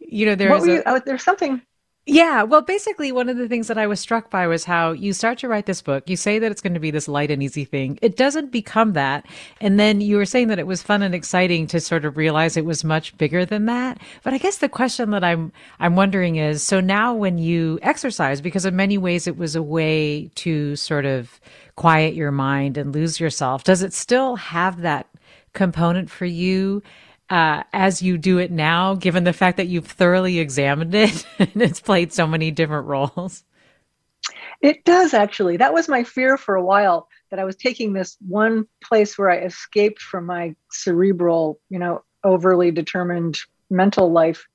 You 0.00 0.26
know, 0.26 0.34
there's 0.34 0.64
a, 0.64 0.66
you, 0.66 0.82
oh, 0.86 1.00
there's 1.04 1.22
something. 1.22 1.62
Yeah, 2.10 2.44
well, 2.44 2.62
basically, 2.62 3.12
one 3.12 3.28
of 3.28 3.36
the 3.36 3.48
things 3.48 3.68
that 3.68 3.76
I 3.76 3.86
was 3.86 4.00
struck 4.00 4.30
by 4.30 4.46
was 4.46 4.64
how 4.64 4.92
you 4.92 5.12
start 5.12 5.36
to 5.40 5.48
write 5.48 5.66
this 5.66 5.82
book. 5.82 6.08
You 6.08 6.16
say 6.16 6.38
that 6.38 6.50
it's 6.50 6.62
going 6.62 6.72
to 6.72 6.80
be 6.80 6.90
this 6.90 7.06
light 7.06 7.30
and 7.30 7.42
easy 7.42 7.66
thing. 7.66 7.98
It 8.00 8.16
doesn't 8.16 8.50
become 8.50 8.94
that. 8.94 9.26
And 9.60 9.78
then 9.78 10.00
you 10.00 10.16
were 10.16 10.24
saying 10.24 10.48
that 10.48 10.58
it 10.58 10.66
was 10.66 10.82
fun 10.82 11.02
and 11.02 11.14
exciting 11.14 11.66
to 11.66 11.80
sort 11.80 12.06
of 12.06 12.16
realize 12.16 12.56
it 12.56 12.64
was 12.64 12.82
much 12.82 13.14
bigger 13.18 13.44
than 13.44 13.66
that. 13.66 13.98
But 14.24 14.32
I 14.32 14.38
guess 14.38 14.56
the 14.56 14.70
question 14.70 15.10
that 15.10 15.22
I'm 15.22 15.52
I'm 15.80 15.96
wondering 15.96 16.36
is, 16.36 16.62
so 16.62 16.80
now 16.80 17.12
when 17.12 17.36
you 17.36 17.78
exercise, 17.82 18.40
because 18.40 18.64
in 18.64 18.74
many 18.74 18.96
ways 18.96 19.26
it 19.26 19.36
was 19.36 19.54
a 19.54 19.62
way 19.62 20.30
to 20.36 20.76
sort 20.76 21.04
of 21.04 21.38
quiet 21.76 22.14
your 22.14 22.32
mind 22.32 22.78
and 22.78 22.94
lose 22.94 23.20
yourself, 23.20 23.64
does 23.64 23.82
it 23.82 23.92
still 23.92 24.36
have 24.36 24.80
that 24.80 25.06
component 25.52 26.08
for 26.08 26.24
you? 26.24 26.82
Uh, 27.30 27.62
as 27.72 28.02
you 28.02 28.18
do 28.18 28.38
it 28.38 28.50
now, 28.50 28.94
given 28.94 29.24
the 29.24 29.32
fact 29.32 29.56
that 29.58 29.68
you've 29.68 29.86
thoroughly 29.86 30.38
examined 30.38 30.94
it 30.94 31.26
and 31.38 31.62
it's 31.62 31.80
played 31.80 32.12
so 32.12 32.26
many 32.26 32.50
different 32.50 32.86
roles? 32.86 33.44
It 34.60 34.84
does 34.84 35.14
actually. 35.14 35.56
That 35.56 35.72
was 35.72 35.88
my 35.88 36.04
fear 36.04 36.36
for 36.36 36.54
a 36.54 36.64
while 36.64 37.08
that 37.30 37.38
I 37.38 37.44
was 37.44 37.56
taking 37.56 37.92
this 37.92 38.16
one 38.26 38.66
place 38.82 39.16
where 39.16 39.30
I 39.30 39.38
escaped 39.38 40.00
from 40.00 40.26
my 40.26 40.56
cerebral, 40.70 41.60
you 41.68 41.78
know, 41.78 42.02
overly 42.24 42.70
determined 42.70 43.38
mental 43.70 44.10
life 44.10 44.48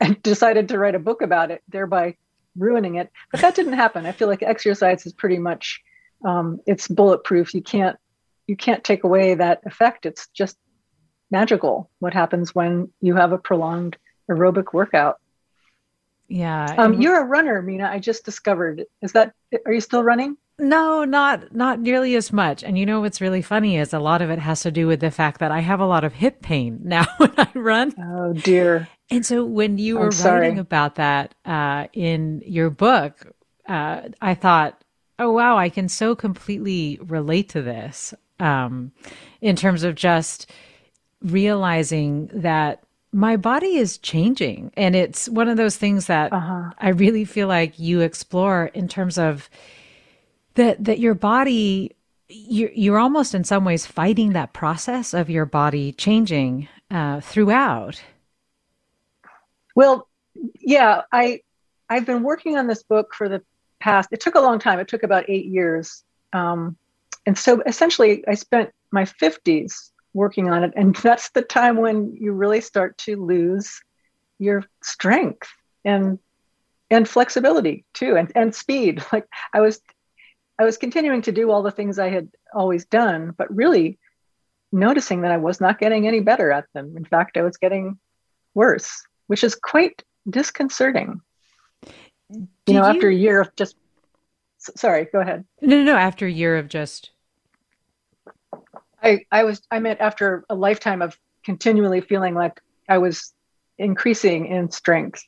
and 0.00 0.22
decided 0.22 0.68
to 0.68 0.78
write 0.78 0.94
a 0.94 1.00
book 1.00 1.22
about 1.22 1.50
it, 1.50 1.62
thereby 1.68 2.16
ruining 2.56 2.96
it. 2.96 3.10
But 3.30 3.40
that 3.40 3.54
didn't 3.54 3.72
happen. 3.72 4.06
I 4.06 4.12
feel 4.12 4.28
like 4.28 4.42
exercise 4.42 5.06
is 5.06 5.12
pretty 5.12 5.38
much 5.38 5.80
um, 6.24 6.60
it's 6.66 6.86
bulletproof. 6.86 7.54
You 7.54 7.62
can't 7.62 7.96
you 8.46 8.56
can't 8.56 8.82
take 8.82 9.04
away 9.04 9.34
that 9.34 9.62
effect. 9.64 10.06
It's 10.06 10.28
just 10.28 10.56
magical 11.30 11.90
what 11.98 12.12
happens 12.12 12.54
when 12.54 12.90
you 13.00 13.14
have 13.14 13.32
a 13.32 13.38
prolonged 13.38 13.96
aerobic 14.30 14.72
workout. 14.72 15.18
Yeah. 16.28 16.74
Um, 16.78 17.00
you're 17.00 17.20
a 17.20 17.24
runner, 17.24 17.60
Mina. 17.60 17.88
I 17.88 17.98
just 17.98 18.24
discovered. 18.24 18.84
Is 19.02 19.12
that 19.12 19.34
are 19.66 19.72
you 19.72 19.80
still 19.80 20.04
running? 20.04 20.36
No, 20.60 21.04
not 21.04 21.54
not 21.54 21.80
nearly 21.80 22.14
as 22.14 22.32
much. 22.32 22.62
And 22.62 22.78
you 22.78 22.86
know 22.86 23.00
what's 23.00 23.20
really 23.20 23.42
funny 23.42 23.76
is 23.76 23.92
a 23.92 23.98
lot 23.98 24.22
of 24.22 24.30
it 24.30 24.38
has 24.38 24.60
to 24.60 24.70
do 24.70 24.86
with 24.86 25.00
the 25.00 25.10
fact 25.10 25.40
that 25.40 25.50
I 25.50 25.60
have 25.60 25.80
a 25.80 25.86
lot 25.86 26.04
of 26.04 26.12
hip 26.12 26.40
pain 26.40 26.80
now 26.84 27.06
when 27.16 27.32
I 27.36 27.48
run. 27.54 27.94
Oh 27.98 28.32
dear. 28.32 28.88
And 29.10 29.26
so 29.26 29.44
when 29.44 29.78
you 29.78 29.98
were 29.98 30.10
writing 30.10 30.60
about 30.60 30.94
that 30.94 31.34
uh, 31.44 31.88
in 31.92 32.42
your 32.46 32.70
book, 32.70 33.26
uh, 33.68 34.02
I 34.20 34.34
thought, 34.34 34.84
oh 35.18 35.32
wow, 35.32 35.58
I 35.58 35.68
can 35.68 35.88
so 35.88 36.14
completely 36.14 37.00
relate 37.02 37.48
to 37.50 37.62
this 37.62 38.14
um, 38.38 38.92
in 39.40 39.56
terms 39.56 39.82
of 39.82 39.96
just 39.96 40.48
realizing 41.22 42.30
that 42.32 42.82
my 43.12 43.36
body 43.36 43.76
is 43.76 43.98
changing. 43.98 44.72
And 44.76 44.94
it's 44.94 45.28
one 45.28 45.48
of 45.48 45.56
those 45.56 45.76
things 45.76 46.06
that 46.06 46.32
uh-huh. 46.32 46.70
I 46.78 46.90
really 46.90 47.24
feel 47.24 47.48
like 47.48 47.78
you 47.78 48.00
explore 48.00 48.66
in 48.66 48.88
terms 48.88 49.18
of 49.18 49.50
that, 50.54 50.82
that 50.84 50.98
your 50.98 51.14
body, 51.14 51.96
you're, 52.28 52.70
you're 52.72 52.98
almost 52.98 53.34
in 53.34 53.44
some 53.44 53.64
ways 53.64 53.86
fighting 53.86 54.32
that 54.32 54.52
process 54.52 55.12
of 55.12 55.28
your 55.28 55.46
body 55.46 55.92
changing 55.92 56.68
uh, 56.90 57.20
throughout. 57.20 58.02
Well, 59.74 60.08
yeah, 60.60 61.02
I, 61.12 61.40
I've 61.88 62.06
been 62.06 62.22
working 62.22 62.56
on 62.56 62.66
this 62.68 62.82
book 62.82 63.14
for 63.14 63.28
the 63.28 63.42
past, 63.80 64.10
it 64.12 64.20
took 64.20 64.36
a 64.36 64.40
long 64.40 64.58
time. 64.58 64.78
It 64.78 64.88
took 64.88 65.02
about 65.02 65.28
eight 65.28 65.46
years. 65.46 66.04
Um, 66.32 66.76
and 67.26 67.36
so 67.36 67.62
essentially 67.66 68.24
I 68.28 68.34
spent 68.34 68.70
my 68.92 69.04
50s 69.04 69.90
working 70.14 70.50
on 70.50 70.64
it. 70.64 70.72
And 70.76 70.94
that's 71.02 71.30
the 71.30 71.42
time 71.42 71.76
when 71.76 72.16
you 72.18 72.32
really 72.32 72.60
start 72.60 72.98
to 72.98 73.16
lose 73.16 73.80
your 74.38 74.64
strength 74.82 75.48
and 75.84 76.18
and 76.92 77.08
flexibility 77.08 77.84
too 77.94 78.16
and, 78.16 78.32
and 78.34 78.54
speed. 78.54 79.02
Like 79.12 79.26
I 79.52 79.60
was 79.60 79.80
I 80.58 80.64
was 80.64 80.76
continuing 80.76 81.22
to 81.22 81.32
do 81.32 81.50
all 81.50 81.62
the 81.62 81.70
things 81.70 81.98
I 81.98 82.10
had 82.10 82.28
always 82.52 82.84
done, 82.84 83.34
but 83.36 83.54
really 83.54 83.98
noticing 84.72 85.22
that 85.22 85.32
I 85.32 85.38
was 85.38 85.60
not 85.60 85.78
getting 85.78 86.06
any 86.06 86.20
better 86.20 86.52
at 86.52 86.66
them. 86.74 86.96
In 86.96 87.04
fact, 87.04 87.36
I 87.36 87.42
was 87.42 87.56
getting 87.56 87.98
worse, 88.54 89.02
which 89.26 89.42
is 89.42 89.54
quite 89.54 90.02
disconcerting. 90.28 91.22
Did 92.30 92.48
you 92.66 92.74
know, 92.74 92.82
you... 92.82 92.94
after 92.94 93.08
a 93.08 93.14
year 93.14 93.40
of 93.40 93.56
just 93.56 93.76
sorry, 94.58 95.06
go 95.10 95.20
ahead. 95.20 95.44
No, 95.60 95.78
no, 95.78 95.84
no. 95.84 95.96
After 95.96 96.26
a 96.26 96.30
year 96.30 96.56
of 96.56 96.68
just 96.68 97.10
I, 99.02 99.24
I 99.30 99.44
was 99.44 99.62
I 99.70 99.78
meant 99.78 100.00
after 100.00 100.44
a 100.48 100.54
lifetime 100.54 101.02
of 101.02 101.18
continually 101.44 102.00
feeling 102.00 102.34
like 102.34 102.60
I 102.88 102.98
was 102.98 103.32
increasing 103.78 104.46
in 104.46 104.70
strength. 104.70 105.24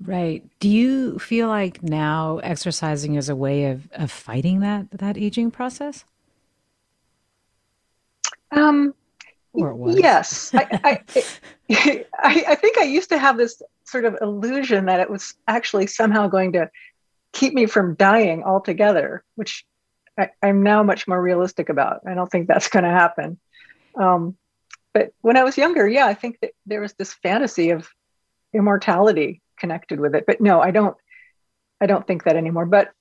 Right. 0.00 0.44
Do 0.58 0.68
you 0.68 1.18
feel 1.18 1.48
like 1.48 1.82
now 1.82 2.38
exercising 2.38 3.14
is 3.14 3.28
a 3.28 3.36
way 3.36 3.66
of, 3.66 3.88
of 3.92 4.10
fighting 4.10 4.60
that 4.60 4.90
that 4.92 5.16
aging 5.16 5.50
process? 5.50 6.04
Um 8.50 8.94
yes. 9.54 10.50
I, 10.54 10.66
I, 11.70 12.04
I, 12.18 12.44
I 12.48 12.54
think 12.56 12.78
I 12.78 12.84
used 12.84 13.08
to 13.10 13.18
have 13.18 13.36
this 13.36 13.62
sort 13.84 14.04
of 14.04 14.16
illusion 14.20 14.86
that 14.86 15.00
it 15.00 15.08
was 15.08 15.34
actually 15.46 15.86
somehow 15.86 16.26
going 16.26 16.52
to 16.52 16.70
keep 17.32 17.54
me 17.54 17.66
from 17.66 17.94
dying 17.94 18.42
altogether, 18.42 19.24
which 19.36 19.64
I, 20.18 20.30
am 20.42 20.62
now 20.62 20.82
much 20.82 21.08
more 21.08 21.20
realistic 21.20 21.68
about. 21.68 22.00
I 22.06 22.14
don't 22.14 22.30
think 22.30 22.48
that's 22.48 22.68
going 22.68 22.84
to 22.84 22.90
happen. 22.90 23.38
Um, 23.96 24.36
but 24.92 25.12
when 25.22 25.36
I 25.36 25.44
was 25.44 25.58
younger, 25.58 25.88
yeah, 25.88 26.06
I 26.06 26.14
think 26.14 26.38
that 26.40 26.52
there 26.66 26.80
was 26.80 26.92
this 26.94 27.12
fantasy 27.12 27.70
of 27.70 27.88
immortality 28.52 29.42
connected 29.58 29.98
with 29.98 30.14
it. 30.14 30.24
But 30.26 30.40
no, 30.40 30.60
I 30.60 30.70
don't. 30.70 30.96
I 31.80 31.86
don't 31.86 32.06
think 32.06 32.24
that 32.24 32.36
anymore. 32.36 32.66
But 32.66 32.92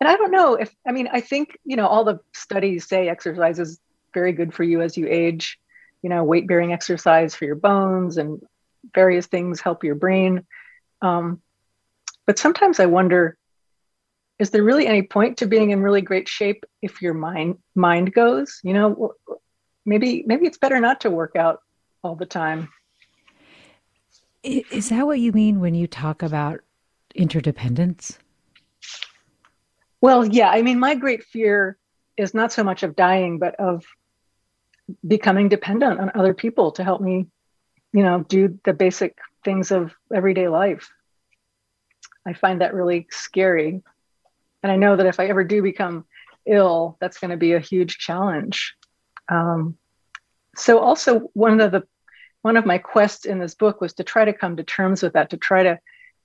and 0.00 0.08
I 0.08 0.16
don't 0.16 0.30
know 0.30 0.54
if 0.54 0.74
I 0.86 0.92
mean 0.92 1.08
I 1.10 1.20
think 1.20 1.58
you 1.64 1.76
know 1.76 1.86
all 1.86 2.04
the 2.04 2.20
studies 2.34 2.86
say 2.86 3.08
exercise 3.08 3.58
is 3.58 3.80
very 4.12 4.32
good 4.32 4.52
for 4.52 4.64
you 4.64 4.82
as 4.82 4.96
you 4.96 5.06
age. 5.08 5.58
You 6.02 6.10
know, 6.10 6.22
weight 6.22 6.46
bearing 6.46 6.72
exercise 6.72 7.34
for 7.34 7.46
your 7.46 7.56
bones 7.56 8.18
and 8.18 8.40
various 8.94 9.26
things 9.26 9.60
help 9.60 9.84
your 9.84 9.94
brain. 9.94 10.46
Um, 11.00 11.40
but 12.26 12.38
sometimes 12.38 12.78
I 12.78 12.86
wonder 12.86 13.37
is 14.38 14.50
there 14.50 14.62
really 14.62 14.86
any 14.86 15.02
point 15.02 15.36
to 15.38 15.46
being 15.46 15.70
in 15.70 15.82
really 15.82 16.00
great 16.00 16.28
shape 16.28 16.64
if 16.82 17.02
your 17.02 17.14
mind 17.14 17.58
mind 17.74 18.12
goes 18.12 18.60
you 18.62 18.72
know? 18.72 19.14
Maybe 19.84 20.22
maybe 20.26 20.46
it's 20.46 20.58
better 20.58 20.80
not 20.80 21.00
to 21.02 21.10
work 21.10 21.34
out 21.34 21.62
all 22.02 22.14
the 22.14 22.26
time. 22.26 22.68
Is 24.42 24.90
that 24.90 25.06
what 25.06 25.18
you 25.18 25.32
mean 25.32 25.60
when 25.60 25.74
you 25.74 25.86
talk 25.86 26.22
about 26.22 26.60
interdependence? 27.14 28.18
Well 30.00 30.26
yeah 30.26 30.50
i 30.50 30.62
mean 30.62 30.78
my 30.78 30.94
great 30.94 31.24
fear 31.24 31.78
is 32.16 32.34
not 32.34 32.52
so 32.52 32.62
much 32.62 32.82
of 32.82 32.96
dying 32.96 33.38
but 33.38 33.54
of 33.56 33.84
becoming 35.06 35.48
dependent 35.48 36.00
on 36.00 36.10
other 36.14 36.34
people 36.34 36.72
to 36.72 36.84
help 36.84 37.00
me 37.00 37.26
you 37.92 38.02
know 38.02 38.20
do 38.28 38.58
the 38.64 38.72
basic 38.72 39.16
things 39.44 39.70
of 39.70 39.94
everyday 40.14 40.48
life. 40.48 40.90
I 42.26 42.34
find 42.34 42.60
that 42.60 42.74
really 42.74 43.06
scary 43.10 43.82
and 44.62 44.72
I 44.72 44.76
know 44.76 44.96
that 44.96 45.06
if 45.06 45.20
I 45.20 45.26
ever 45.26 45.44
do 45.44 45.62
become 45.62 46.04
ill, 46.46 46.96
that's 47.00 47.18
going 47.18 47.30
to 47.30 47.36
be 47.36 47.52
a 47.52 47.60
huge 47.60 47.98
challenge. 47.98 48.74
Um, 49.28 49.76
so 50.56 50.78
also 50.80 51.30
one 51.34 51.60
of 51.60 51.72
the 51.72 51.84
one 52.42 52.56
of 52.56 52.66
my 52.66 52.78
quests 52.78 53.24
in 53.24 53.38
this 53.38 53.54
book 53.54 53.80
was 53.80 53.94
to 53.94 54.04
try 54.04 54.24
to 54.24 54.32
come 54.32 54.56
to 54.56 54.62
terms 54.62 55.02
with 55.02 55.14
that, 55.14 55.30
to 55.30 55.36
try 55.36 55.64
to 55.64 55.78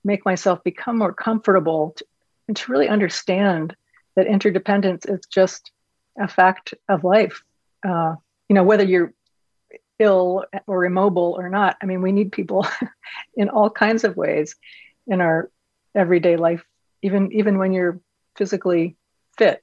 make 0.04 0.24
myself 0.24 0.62
become 0.62 0.98
more 0.98 1.12
comfortable 1.12 1.92
to, 1.96 2.06
and 2.46 2.56
to 2.56 2.72
really 2.72 2.88
understand 2.88 3.74
that 4.16 4.26
interdependence 4.26 5.06
is 5.06 5.20
just 5.26 5.72
a 6.18 6.28
fact 6.28 6.74
of 6.88 7.04
life. 7.04 7.42
Uh, 7.86 8.14
you 8.48 8.54
know, 8.54 8.62
whether 8.62 8.84
you're 8.84 9.12
ill 9.98 10.44
or 10.66 10.84
immobile 10.84 11.34
or 11.36 11.48
not, 11.48 11.76
I 11.82 11.86
mean, 11.86 12.00
we 12.00 12.12
need 12.12 12.32
people 12.32 12.66
in 13.36 13.48
all 13.48 13.70
kinds 13.70 14.04
of 14.04 14.16
ways 14.16 14.54
in 15.06 15.20
our 15.20 15.50
everyday 15.94 16.36
life, 16.36 16.64
even 17.02 17.32
even 17.32 17.58
when 17.58 17.72
you're 17.72 18.00
physically 18.36 18.96
fit. 19.36 19.62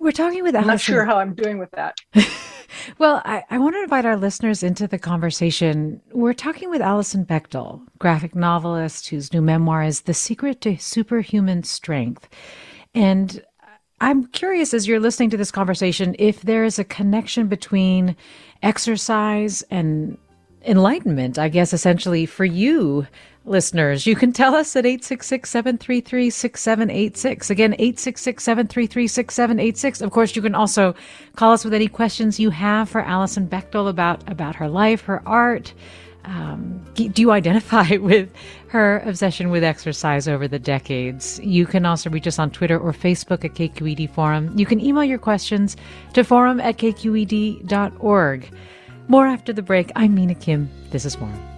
We're 0.00 0.12
talking 0.12 0.42
with 0.42 0.54
I'm 0.54 0.68
Alison. 0.68 0.72
not 0.72 0.80
sure 0.80 1.04
how 1.04 1.18
I'm 1.18 1.34
doing 1.34 1.58
with 1.58 1.70
that. 1.72 1.98
well, 2.98 3.20
I, 3.24 3.44
I, 3.50 3.58
want 3.58 3.74
to 3.74 3.82
invite 3.82 4.04
our 4.04 4.16
listeners 4.16 4.62
into 4.62 4.86
the 4.86 4.98
conversation. 4.98 6.00
We're 6.12 6.34
talking 6.34 6.70
with 6.70 6.80
Alison 6.80 7.24
Bechdel, 7.26 7.80
graphic 7.98 8.36
novelist 8.36 9.08
whose 9.08 9.32
new 9.32 9.42
memoir 9.42 9.82
is 9.82 10.02
The 10.02 10.14
Secret 10.14 10.60
to 10.60 10.76
Superhuman 10.76 11.64
Strength. 11.64 12.28
And 12.94 13.42
I'm 14.00 14.26
curious 14.26 14.72
as 14.72 14.86
you're 14.86 15.00
listening 15.00 15.30
to 15.30 15.36
this 15.36 15.50
conversation 15.50 16.14
if 16.18 16.42
there 16.42 16.64
is 16.64 16.78
a 16.78 16.84
connection 16.84 17.48
between 17.48 18.16
exercise 18.62 19.62
and 19.70 20.16
enlightenment, 20.64 21.38
I 21.38 21.48
guess, 21.48 21.72
essentially 21.72 22.26
for 22.26 22.44
you 22.44 23.06
listeners. 23.48 24.06
You 24.06 24.16
can 24.16 24.32
tell 24.32 24.54
us 24.54 24.74
at 24.76 24.86
866 24.86 25.50
733 25.50 26.30
6786. 26.30 27.50
Again, 27.50 27.72
866 27.74 28.42
733 28.44 29.06
6786. 29.06 30.00
Of 30.00 30.10
course, 30.10 30.36
you 30.36 30.42
can 30.42 30.54
also 30.54 30.94
call 31.36 31.52
us 31.52 31.64
with 31.64 31.74
any 31.74 31.88
questions 31.88 32.38
you 32.40 32.50
have 32.50 32.88
for 32.88 33.00
Alison 33.00 33.48
Bechdel 33.48 33.88
about, 33.88 34.28
about 34.30 34.56
her 34.56 34.68
life, 34.68 35.02
her 35.02 35.22
art, 35.26 35.74
um, 36.28 36.84
do 36.94 37.22
you 37.22 37.30
identify 37.30 37.96
with 38.00 38.30
her 38.68 38.98
obsession 39.00 39.50
with 39.50 39.64
exercise 39.64 40.28
over 40.28 40.46
the 40.46 40.58
decades? 40.58 41.40
You 41.42 41.66
can 41.66 41.86
also 41.86 42.10
reach 42.10 42.26
us 42.26 42.38
on 42.38 42.50
Twitter 42.50 42.78
or 42.78 42.92
Facebook 42.92 43.44
at 43.44 43.54
KQED 43.54 44.10
Forum. 44.10 44.56
You 44.56 44.66
can 44.66 44.80
email 44.80 45.04
your 45.04 45.18
questions 45.18 45.76
to 46.12 46.24
forum 46.24 46.60
at 46.60 46.76
kqed.org. 46.76 48.50
More 49.08 49.26
after 49.26 49.52
the 49.54 49.62
break. 49.62 49.90
I'm 49.96 50.14
Mina 50.14 50.34
Kim. 50.34 50.68
This 50.90 51.06
is 51.06 51.14
Forum. 51.14 51.57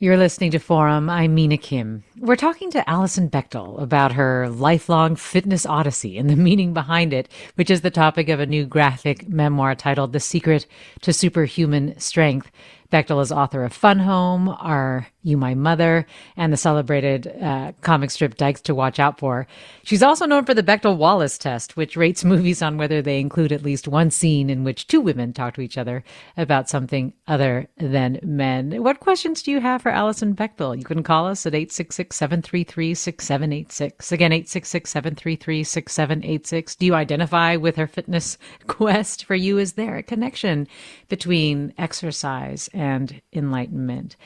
You're 0.00 0.16
listening 0.16 0.50
to 0.50 0.58
Forum. 0.58 1.08
I'm 1.08 1.36
Mina 1.36 1.56
Kim. 1.56 2.02
We're 2.18 2.34
talking 2.34 2.68
to 2.72 2.90
Alison 2.90 3.30
Bechdel 3.30 3.80
about 3.80 4.10
her 4.10 4.48
lifelong 4.48 5.14
fitness 5.14 5.64
odyssey 5.64 6.18
and 6.18 6.28
the 6.28 6.34
meaning 6.34 6.74
behind 6.74 7.12
it, 7.12 7.28
which 7.54 7.70
is 7.70 7.82
the 7.82 7.92
topic 7.92 8.28
of 8.28 8.40
a 8.40 8.46
new 8.46 8.66
graphic 8.66 9.28
memoir 9.28 9.76
titled 9.76 10.12
The 10.12 10.18
Secret 10.18 10.66
to 11.02 11.12
Superhuman 11.12 11.96
Strength. 12.00 12.50
Bechdel 12.90 13.22
is 13.22 13.30
author 13.30 13.62
of 13.62 13.72
Fun 13.72 14.00
Home, 14.00 14.48
Are 14.48 15.06
You 15.24 15.36
My 15.36 15.54
Mother, 15.54 16.06
and 16.36 16.52
the 16.52 16.56
celebrated 16.56 17.26
uh, 17.42 17.72
comic 17.80 18.12
strip 18.12 18.36
Dykes 18.36 18.60
to 18.62 18.74
Watch 18.74 19.00
Out 19.00 19.18
For. 19.18 19.48
She's 19.82 20.02
also 20.02 20.26
known 20.26 20.44
for 20.44 20.54
the 20.54 20.62
Bechdel 20.62 20.96
Wallace 20.96 21.36
test, 21.36 21.76
which 21.76 21.96
rates 21.96 22.24
movies 22.24 22.62
on 22.62 22.76
whether 22.76 23.02
they 23.02 23.18
include 23.18 23.50
at 23.50 23.62
least 23.62 23.88
one 23.88 24.10
scene 24.10 24.48
in 24.48 24.62
which 24.62 24.86
two 24.86 25.00
women 25.00 25.32
talk 25.32 25.54
to 25.54 25.60
each 25.60 25.76
other 25.76 26.04
about 26.36 26.68
something 26.68 27.12
other 27.26 27.68
than 27.76 28.20
men. 28.22 28.82
What 28.82 29.00
questions 29.00 29.42
do 29.42 29.50
you 29.50 29.60
have 29.60 29.82
for 29.82 29.90
Alison 29.90 30.34
Bechdel? 30.34 30.78
You 30.78 30.84
can 30.84 31.02
call 31.02 31.26
us 31.26 31.46
at 31.46 31.54
866 31.54 32.14
733 32.16 32.94
6786. 32.94 34.12
Again, 34.12 34.32
866 34.32 34.90
733 34.90 35.64
6786. 35.64 36.76
Do 36.76 36.86
you 36.86 36.94
identify 36.94 37.56
with 37.56 37.76
her 37.76 37.86
fitness 37.86 38.38
quest? 38.66 39.24
For 39.24 39.34
you, 39.34 39.58
is 39.58 39.72
there 39.72 39.96
a 39.96 40.02
connection 40.02 40.68
between 41.08 41.72
exercise 41.78 42.68
and 42.72 43.20
enlightenment. 43.32 44.16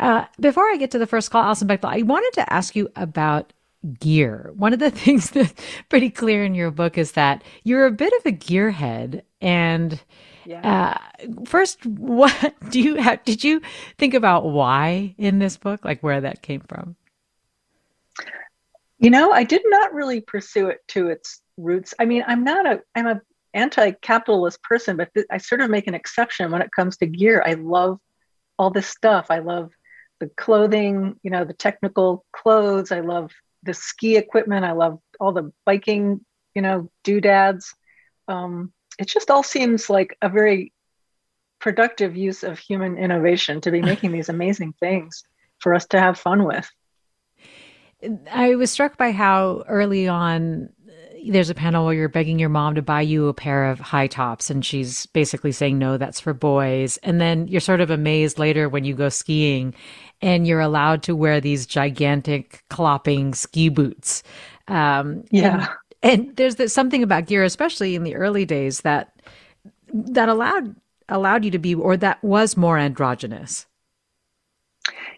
Uh, 0.00 0.24
before 0.40 0.64
I 0.64 0.76
get 0.76 0.90
to 0.92 0.98
the 0.98 1.06
first 1.06 1.30
call, 1.30 1.42
Alison 1.42 1.68
Bechdel, 1.68 1.94
I 1.94 2.02
wanted 2.02 2.32
to 2.32 2.52
ask 2.52 2.74
you 2.74 2.90
about 2.96 3.52
gear. 4.00 4.50
One 4.56 4.72
of 4.72 4.78
the 4.78 4.90
things 4.90 5.30
that's 5.30 5.54
pretty 5.90 6.10
clear 6.10 6.42
in 6.42 6.54
your 6.54 6.70
book 6.70 6.96
is 6.98 7.12
that 7.12 7.44
you're 7.64 7.86
a 7.86 7.92
bit 7.92 8.12
of 8.14 8.26
a 8.26 8.32
gearhead. 8.32 9.22
And 9.42 10.00
yeah. 10.46 10.98
uh, 11.20 11.26
first, 11.44 11.84
what 11.84 12.54
do 12.70 12.80
you 12.80 12.96
have? 12.96 13.22
Did 13.24 13.44
you 13.44 13.60
think 13.98 14.14
about 14.14 14.46
why 14.46 15.14
in 15.18 15.38
this 15.38 15.58
book, 15.58 15.84
like 15.84 16.02
where 16.02 16.22
that 16.22 16.40
came 16.40 16.62
from? 16.62 16.96
You 18.98 19.10
know, 19.10 19.32
I 19.32 19.44
did 19.44 19.62
not 19.66 19.92
really 19.92 20.22
pursue 20.22 20.68
it 20.68 20.80
to 20.88 21.08
its 21.08 21.42
roots. 21.58 21.92
I 21.98 22.06
mean, 22.06 22.24
I'm 22.26 22.42
not 22.42 22.66
a 22.66 22.80
I'm 22.94 23.06
a 23.06 23.20
anti-capitalist 23.52 24.62
person, 24.62 24.96
but 24.96 25.12
th- 25.12 25.26
I 25.30 25.38
sort 25.38 25.60
of 25.60 25.70
make 25.70 25.86
an 25.86 25.94
exception 25.94 26.50
when 26.50 26.62
it 26.62 26.70
comes 26.70 26.96
to 26.98 27.06
gear. 27.06 27.42
I 27.44 27.54
love 27.54 27.98
all 28.58 28.70
this 28.70 28.86
stuff. 28.86 29.26
I 29.30 29.38
love 29.38 29.70
the 30.20 30.28
clothing, 30.36 31.18
you 31.22 31.30
know, 31.30 31.44
the 31.44 31.54
technical 31.54 32.24
clothes. 32.32 32.92
I 32.92 33.00
love 33.00 33.32
the 33.62 33.74
ski 33.74 34.16
equipment. 34.16 34.64
I 34.64 34.72
love 34.72 35.00
all 35.18 35.32
the 35.32 35.52
biking, 35.66 36.24
you 36.54 36.62
know, 36.62 36.90
doodads. 37.04 37.74
Um, 38.28 38.72
it 38.98 39.08
just 39.08 39.30
all 39.30 39.42
seems 39.42 39.90
like 39.90 40.16
a 40.22 40.28
very 40.28 40.72
productive 41.58 42.16
use 42.16 42.42
of 42.42 42.58
human 42.58 42.96
innovation 42.96 43.60
to 43.62 43.70
be 43.70 43.82
making 43.92 44.12
these 44.12 44.28
amazing 44.28 44.74
things 44.78 45.24
for 45.58 45.74
us 45.74 45.86
to 45.86 45.98
have 46.00 46.18
fun 46.18 46.44
with. 46.44 46.70
I 48.30 48.54
was 48.54 48.70
struck 48.70 48.96
by 48.96 49.12
how 49.12 49.64
early 49.68 50.08
on 50.08 50.70
there's 51.26 51.50
a 51.50 51.54
panel 51.54 51.84
where 51.84 51.94
you're 51.94 52.08
begging 52.08 52.38
your 52.38 52.48
mom 52.48 52.74
to 52.74 52.82
buy 52.82 53.00
you 53.00 53.28
a 53.28 53.34
pair 53.34 53.70
of 53.70 53.80
high 53.80 54.06
tops 54.06 54.50
and 54.50 54.64
she's 54.64 55.06
basically 55.06 55.52
saying 55.52 55.78
no 55.78 55.96
that's 55.96 56.20
for 56.20 56.32
boys. 56.32 56.96
And 56.98 57.20
then 57.20 57.48
you're 57.48 57.60
sort 57.60 57.80
of 57.80 57.90
amazed 57.90 58.38
later 58.38 58.68
when 58.68 58.84
you 58.84 58.94
go 58.94 59.08
skiing 59.08 59.74
and 60.22 60.46
you're 60.46 60.60
allowed 60.60 61.02
to 61.04 61.16
wear 61.16 61.40
these 61.40 61.66
gigantic 61.66 62.64
clopping 62.70 63.34
ski 63.34 63.68
boots. 63.68 64.22
Um, 64.68 65.24
yeah. 65.30 65.68
and, 66.02 66.24
and 66.26 66.36
there's 66.36 66.56
this, 66.56 66.72
something 66.72 67.02
about 67.02 67.26
gear 67.26 67.44
especially 67.44 67.94
in 67.94 68.04
the 68.04 68.14
early 68.14 68.44
days 68.44 68.82
that 68.82 69.20
that 69.92 70.28
allowed 70.28 70.76
allowed 71.08 71.44
you 71.44 71.50
to 71.50 71.58
be 71.58 71.74
or 71.74 71.96
that 71.96 72.22
was 72.22 72.56
more 72.56 72.78
androgynous. 72.78 73.66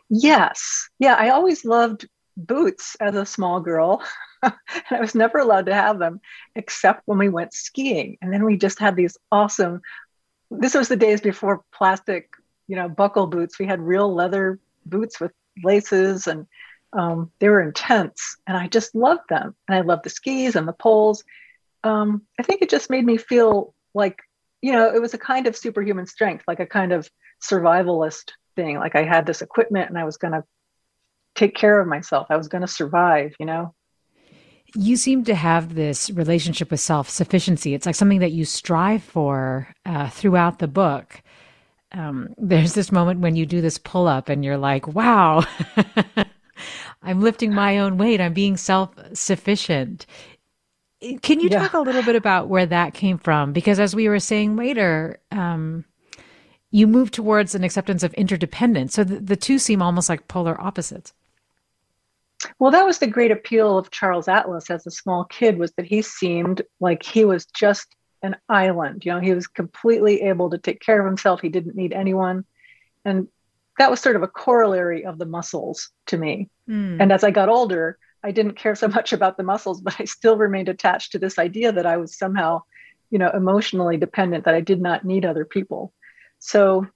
Yes. 0.08 0.88
Yeah 0.98 1.14
i 1.14 1.28
always 1.28 1.64
loved 1.64 2.08
boots 2.36 2.96
as 3.00 3.14
a 3.14 3.26
small 3.26 3.60
girl 3.60 4.02
and 4.52 4.54
I 4.90 5.00
was 5.00 5.14
never 5.14 5.38
allowed 5.38 5.66
to 5.66 5.74
have 5.74 5.98
them 5.98 6.20
except 6.54 7.02
when 7.06 7.18
we 7.18 7.28
went 7.28 7.54
skiing. 7.54 8.18
And 8.20 8.32
then 8.32 8.44
we 8.44 8.56
just 8.56 8.78
had 8.78 8.96
these 8.96 9.16
awesome, 9.30 9.80
this 10.50 10.74
was 10.74 10.88
the 10.88 10.96
days 10.96 11.20
before 11.20 11.62
plastic, 11.72 12.30
you 12.66 12.76
know, 12.76 12.88
buckle 12.88 13.26
boots. 13.26 13.58
We 13.58 13.66
had 13.66 13.80
real 13.80 14.12
leather 14.12 14.58
boots 14.84 15.20
with 15.20 15.32
laces 15.62 16.26
and 16.26 16.46
um, 16.92 17.30
they 17.38 17.48
were 17.48 17.62
intense. 17.62 18.36
And 18.46 18.56
I 18.56 18.68
just 18.68 18.94
loved 18.94 19.28
them. 19.28 19.54
And 19.68 19.76
I 19.76 19.80
loved 19.80 20.04
the 20.04 20.10
skis 20.10 20.56
and 20.56 20.66
the 20.66 20.72
poles. 20.72 21.24
Um, 21.84 22.22
I 22.38 22.42
think 22.42 22.62
it 22.62 22.70
just 22.70 22.90
made 22.90 23.04
me 23.04 23.16
feel 23.16 23.74
like, 23.94 24.18
you 24.60 24.72
know, 24.72 24.94
it 24.94 25.00
was 25.00 25.14
a 25.14 25.18
kind 25.18 25.46
of 25.46 25.56
superhuman 25.56 26.06
strength, 26.06 26.44
like 26.46 26.60
a 26.60 26.66
kind 26.66 26.92
of 26.92 27.08
survivalist 27.42 28.32
thing. 28.56 28.78
Like 28.78 28.94
I 28.94 29.04
had 29.04 29.26
this 29.26 29.42
equipment 29.42 29.88
and 29.88 29.98
I 29.98 30.04
was 30.04 30.16
going 30.16 30.32
to 30.32 30.44
take 31.34 31.54
care 31.54 31.80
of 31.80 31.88
myself. 31.88 32.26
I 32.30 32.36
was 32.36 32.48
going 32.48 32.62
to 32.62 32.68
survive, 32.68 33.34
you 33.40 33.46
know? 33.46 33.74
You 34.74 34.96
seem 34.96 35.24
to 35.24 35.34
have 35.34 35.74
this 35.74 36.10
relationship 36.10 36.70
with 36.70 36.80
self 36.80 37.08
sufficiency. 37.08 37.74
It's 37.74 37.86
like 37.86 37.94
something 37.94 38.20
that 38.20 38.32
you 38.32 38.44
strive 38.44 39.02
for 39.02 39.68
uh, 39.84 40.08
throughout 40.08 40.58
the 40.58 40.68
book. 40.68 41.22
Um, 41.92 42.34
there's 42.38 42.74
this 42.74 42.90
moment 42.90 43.20
when 43.20 43.36
you 43.36 43.44
do 43.44 43.60
this 43.60 43.78
pull 43.78 44.06
up 44.06 44.28
and 44.28 44.44
you're 44.44 44.56
like, 44.56 44.88
wow, 44.88 45.44
I'm 47.02 47.20
lifting 47.20 47.54
my 47.54 47.78
own 47.78 47.98
weight. 47.98 48.20
I'm 48.20 48.32
being 48.32 48.56
self 48.56 48.90
sufficient. 49.12 50.06
Can 51.20 51.40
you 51.40 51.48
yeah. 51.50 51.58
talk 51.58 51.74
a 51.74 51.80
little 51.80 52.02
bit 52.04 52.16
about 52.16 52.48
where 52.48 52.66
that 52.66 52.94
came 52.94 53.18
from? 53.18 53.52
Because 53.52 53.80
as 53.80 53.94
we 53.94 54.08
were 54.08 54.20
saying 54.20 54.56
later, 54.56 55.18
um, 55.32 55.84
you 56.70 56.86
move 56.86 57.10
towards 57.10 57.54
an 57.54 57.64
acceptance 57.64 58.02
of 58.02 58.14
interdependence. 58.14 58.94
So 58.94 59.04
the, 59.04 59.18
the 59.18 59.36
two 59.36 59.58
seem 59.58 59.82
almost 59.82 60.08
like 60.08 60.28
polar 60.28 60.58
opposites. 60.60 61.12
Well, 62.58 62.70
that 62.72 62.86
was 62.86 62.98
the 62.98 63.06
great 63.06 63.30
appeal 63.30 63.78
of 63.78 63.90
Charles 63.90 64.28
Atlas 64.28 64.70
as 64.70 64.86
a 64.86 64.90
small 64.90 65.24
kid 65.24 65.58
was 65.58 65.72
that 65.72 65.86
he 65.86 66.02
seemed 66.02 66.62
like 66.80 67.02
he 67.02 67.24
was 67.24 67.46
just 67.46 67.94
an 68.22 68.36
island. 68.48 69.04
You 69.04 69.12
know, 69.12 69.20
he 69.20 69.34
was 69.34 69.46
completely 69.46 70.22
able 70.22 70.50
to 70.50 70.58
take 70.58 70.80
care 70.80 71.00
of 71.00 71.06
himself. 71.06 71.40
He 71.40 71.48
didn't 71.48 71.76
need 71.76 71.92
anyone. 71.92 72.44
And 73.04 73.28
that 73.78 73.90
was 73.90 74.00
sort 74.00 74.16
of 74.16 74.22
a 74.22 74.28
corollary 74.28 75.04
of 75.04 75.18
the 75.18 75.26
muscles 75.26 75.90
to 76.06 76.18
me. 76.18 76.48
Mm. 76.68 77.00
And 77.00 77.12
as 77.12 77.24
I 77.24 77.30
got 77.30 77.48
older, 77.48 77.98
I 78.22 78.30
didn't 78.30 78.54
care 78.56 78.74
so 78.74 78.88
much 78.96 79.12
about 79.12 79.36
the 79.36 79.42
muscles, 79.42 79.80
but 79.80 79.96
I 79.98 80.04
still 80.04 80.36
remained 80.36 80.68
attached 80.68 81.12
to 81.12 81.18
this 81.18 81.38
idea 81.38 81.72
that 81.72 81.86
I 81.86 81.96
was 81.96 82.16
somehow, 82.16 82.62
you 83.10 83.18
know, 83.18 83.30
emotionally 83.30 83.96
dependent, 83.96 84.44
that 84.44 84.54
I 84.54 84.60
did 84.60 84.80
not 84.80 85.04
need 85.04 85.24
other 85.24 85.44
people. 85.44 85.92
So 86.38 86.86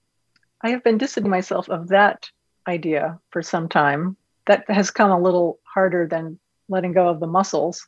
I 0.61 0.69
have 0.69 0.83
been 0.83 0.97
distancing 0.97 1.29
myself 1.29 1.69
of 1.69 1.89
that 1.89 2.29
idea 2.67 3.19
for 3.31 3.41
some 3.41 3.69
time 3.69 4.17
that 4.47 4.69
has 4.69 4.91
come 4.91 5.11
a 5.11 5.19
little 5.19 5.59
harder 5.63 6.07
than 6.07 6.39
letting 6.67 6.93
go 6.93 7.07
of 7.07 7.19
the 7.19 7.27
muscles. 7.27 7.87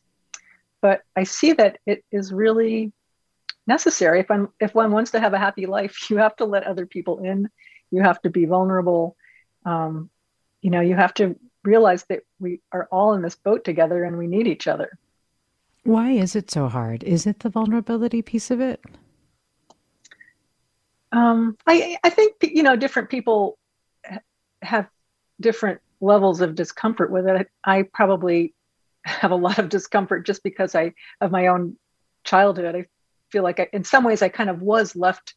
But 0.82 1.02
I 1.16 1.24
see 1.24 1.54
that 1.54 1.80
it 1.86 2.04
is 2.12 2.32
really 2.32 2.94
necessary. 3.68 4.22
If 4.22 4.30
one, 4.30 4.50
if 4.60 4.76
one 4.76 4.92
wants 4.92 5.12
to 5.12 5.20
have 5.20 5.34
a 5.34 5.40
happy 5.40 5.66
life, 5.66 5.96
you 6.10 6.18
have 6.18 6.36
to 6.38 6.46
let 6.46 6.64
other 6.64 6.86
people 6.86 7.20
in. 7.20 7.50
You 7.92 8.04
have 8.04 8.22
to 8.22 8.30
be 8.30 8.46
vulnerable. 8.46 9.16
Um, 9.66 10.10
you 10.62 10.70
know, 10.70 10.82
you 10.82 10.96
have 10.96 11.14
to 11.16 11.36
realize 11.64 12.06
that 12.10 12.22
we 12.40 12.62
are 12.72 12.88
all 12.92 13.14
in 13.14 13.22
this 13.22 13.36
boat 13.36 13.64
together 13.64 14.04
and 14.04 14.18
we 14.18 14.28
need 14.28 14.48
each 14.48 14.68
other. 14.68 14.98
Why 15.84 16.12
is 16.12 16.36
it 16.36 16.52
so 16.52 16.68
hard? 16.68 17.04
Is 17.04 17.26
it 17.26 17.40
the 17.40 17.50
vulnerability 17.50 18.22
piece 18.22 18.52
of 18.52 18.60
it? 18.60 18.82
Um, 21.12 21.58
I 21.66 21.98
I 22.04 22.10
think 22.10 22.36
you 22.42 22.62
know 22.62 22.76
different 22.76 23.10
people 23.10 23.58
have 24.62 24.88
different 25.40 25.82
levels 26.02 26.42
of 26.42 26.56
discomfort 26.56 27.12
with 27.12 27.28
it. 27.28 27.50
I 27.64 27.84
probably 27.84 28.54
have 29.06 29.32
a 29.32 29.36
lot 29.36 29.60
of 29.60 29.70
discomfort 29.70 30.26
just 30.26 30.44
because 30.44 30.76
I 30.76 30.94
of 31.22 31.32
my 31.32 31.48
own 31.48 31.78
childhood. 32.24 32.76
I 32.76 32.86
feel 33.32 33.44
like 33.44 33.60
I, 33.60 33.68
in 33.74 33.84
some 33.84 34.04
ways 34.04 34.22
I 34.22 34.30
kind 34.30 34.50
of 34.50 34.62
was 34.62 34.96
left 34.96 35.36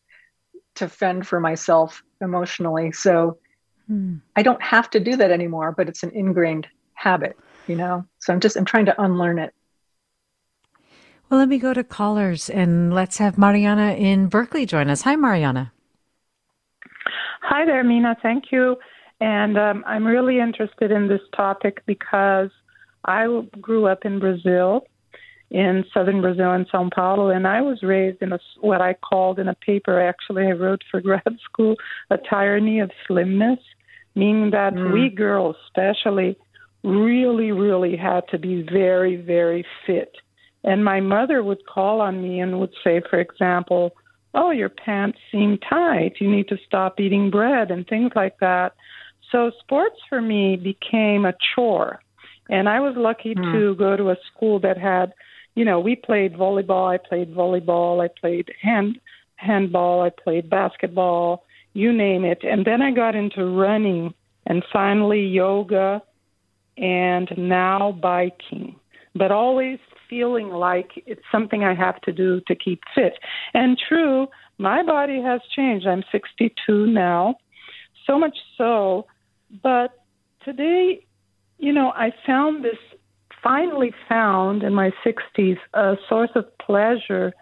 to 0.77 0.89
fend 0.89 1.27
for 1.27 1.41
myself 1.41 2.03
emotionally. 2.21 2.93
So 2.93 3.39
hmm. 3.87 4.17
I 4.37 4.43
don't 4.43 4.63
have 4.63 4.91
to 4.91 5.01
do 5.01 5.17
that 5.17 5.31
anymore, 5.31 5.73
but 5.77 5.89
it's 5.89 6.03
an 6.03 6.11
ingrained 6.11 6.67
habit, 6.95 7.37
you 7.67 7.77
know. 7.77 8.07
So 8.21 8.33
I'm 8.33 8.41
just 8.41 8.57
I'm 8.57 8.65
trying 8.65 8.87
to 8.87 9.03
unlearn 9.03 9.39
it. 9.39 9.55
Well, 11.29 11.39
let 11.39 11.49
me 11.49 11.59
go 11.59 11.73
to 11.73 11.83
callers 11.83 12.51
and 12.51 12.93
let's 12.93 13.17
have 13.17 13.39
Mariana 13.39 13.95
in 13.95 14.29
Berkeley 14.29 14.67
join 14.67 14.91
us. 14.91 15.01
Hi, 15.03 15.17
Mariana. 15.17 15.73
Hi 17.41 17.65
there, 17.65 17.83
Mina. 17.83 18.17
Thank 18.23 18.53
you. 18.53 18.77
And 19.23 19.57
um, 19.57 19.85
I'm 19.87 20.05
really 20.07 20.41
interested 20.41 20.91
in 20.91 21.09
this 21.09 21.21
topic 21.35 21.83
because 21.87 22.51
I 23.05 23.27
grew 23.61 23.87
up 23.87 24.05
in 24.05 24.19
Brazil, 24.19 24.87
in 25.51 25.85
southern 25.93 26.21
Brazil, 26.21 26.53
in 26.53 26.67
Sao 26.71 26.89
Paulo, 26.95 27.31
and 27.31 27.47
I 27.47 27.61
was 27.61 27.83
raised 27.83 28.21
in 28.23 28.33
a, 28.33 28.39
what 28.61 28.81
I 28.81 28.95
called 28.95 29.39
in 29.39 29.49
a 29.49 29.55
paper 29.55 30.01
actually 30.01 30.47
I 30.47 30.53
wrote 30.53 30.83
for 30.91 31.01
grad 31.09 31.37
school 31.45 31.77
a 32.11 32.19
tyranny 32.19 32.81
of 32.81 32.91
slimness, 33.07 33.61
meaning 34.15 34.51
that 34.51 34.75
mm. 34.75 34.93
we 34.93 35.09
girls, 35.09 35.57
especially, 35.67 36.37
really, 36.83 37.53
really 37.53 37.97
had 37.97 38.23
to 38.31 38.39
be 38.39 38.63
very, 38.63 39.17
very 39.17 39.65
fit 39.87 40.17
and 40.65 40.85
my 40.85 41.01
mother 41.01 41.43
would 41.43 41.67
call 41.67 42.01
on 42.01 42.23
me 42.23 42.41
and 42.41 42.61
would 42.61 42.75
say, 42.85 43.03
for 43.11 43.21
example, 43.21 43.93
Oh, 44.35 44.51
your 44.51 44.71
pants 44.71 45.19
seem 45.31 45.59
tight. 45.59 46.15
You 46.19 46.31
need 46.31 46.49
to 46.49 46.57
stop 46.67 46.99
eating 46.99 47.31
bread 47.31 47.71
and 47.71 47.87
things 47.87 48.13
like 48.17 48.39
that. 48.41 48.73
So 49.33 49.51
sports 49.61 49.97
for 50.09 50.21
me 50.21 50.57
became 50.57 51.25
a 51.25 51.35
chore. 51.55 52.01
And 52.51 52.69
I 52.69 52.81
was 52.81 52.95
lucky 52.97 53.35
mm. 53.35 53.53
to 53.53 53.75
go 53.77 53.97
to 53.97 54.11
a 54.11 54.17
school 54.31 54.61
that 54.61 54.77
had, 54.77 55.13
you 55.55 55.65
know, 55.65 55.81
we 55.81 55.97
played 55.97 56.35
volleyball, 56.35 56.93
I 56.93 56.99
played 56.99 57.35
volleyball, 57.35 58.05
I 58.05 58.09
played 58.09 58.53
hand 58.61 59.01
handball, 59.37 60.03
I 60.03 60.11
played 60.11 60.49
basketball, 60.49 61.45
you 61.73 61.93
name 61.93 62.25
it. 62.25 62.45
And 62.45 62.65
then 62.65 62.83
I 62.83 62.93
got 62.93 63.17
into 63.17 63.45
running 63.45 64.15
and 64.47 64.63
finally 64.73 65.23
yoga 65.27 66.03
and 66.77 67.29
now 67.37 67.93
biking. 67.93 68.77
But 69.15 69.33
always 69.33 69.79
feeling 70.09 70.51
like 70.51 70.91
it's 71.07 71.23
something 71.33 71.65
I 71.65 71.75
have 71.75 72.01
to 72.03 72.13
do 72.13 72.41
to 72.47 72.55
keep 72.55 72.83
fit. 72.95 73.15
And 73.55 73.79
true, 73.89 74.29
my 74.59 74.83
body 74.83 75.23
has 75.23 75.41
changed. 75.57 75.87
I'm 75.87 76.05
62 76.13 76.87
now, 76.87 77.37
so 78.07 78.19
much 78.19 78.37
so. 78.59 79.07
But 79.63 79.91
today, 80.45 81.05
you 81.59 81.73
know, 81.73 81.93
I 81.95 82.13
found 82.27 82.65
this, 82.65 82.79
finally 83.43 83.93
found 84.09 84.63
in 84.63 84.73
my 84.73 84.91
60s, 85.05 85.59
a 85.75 85.97
source 86.09 86.31
of 86.35 86.47
pleasure, 86.59 87.33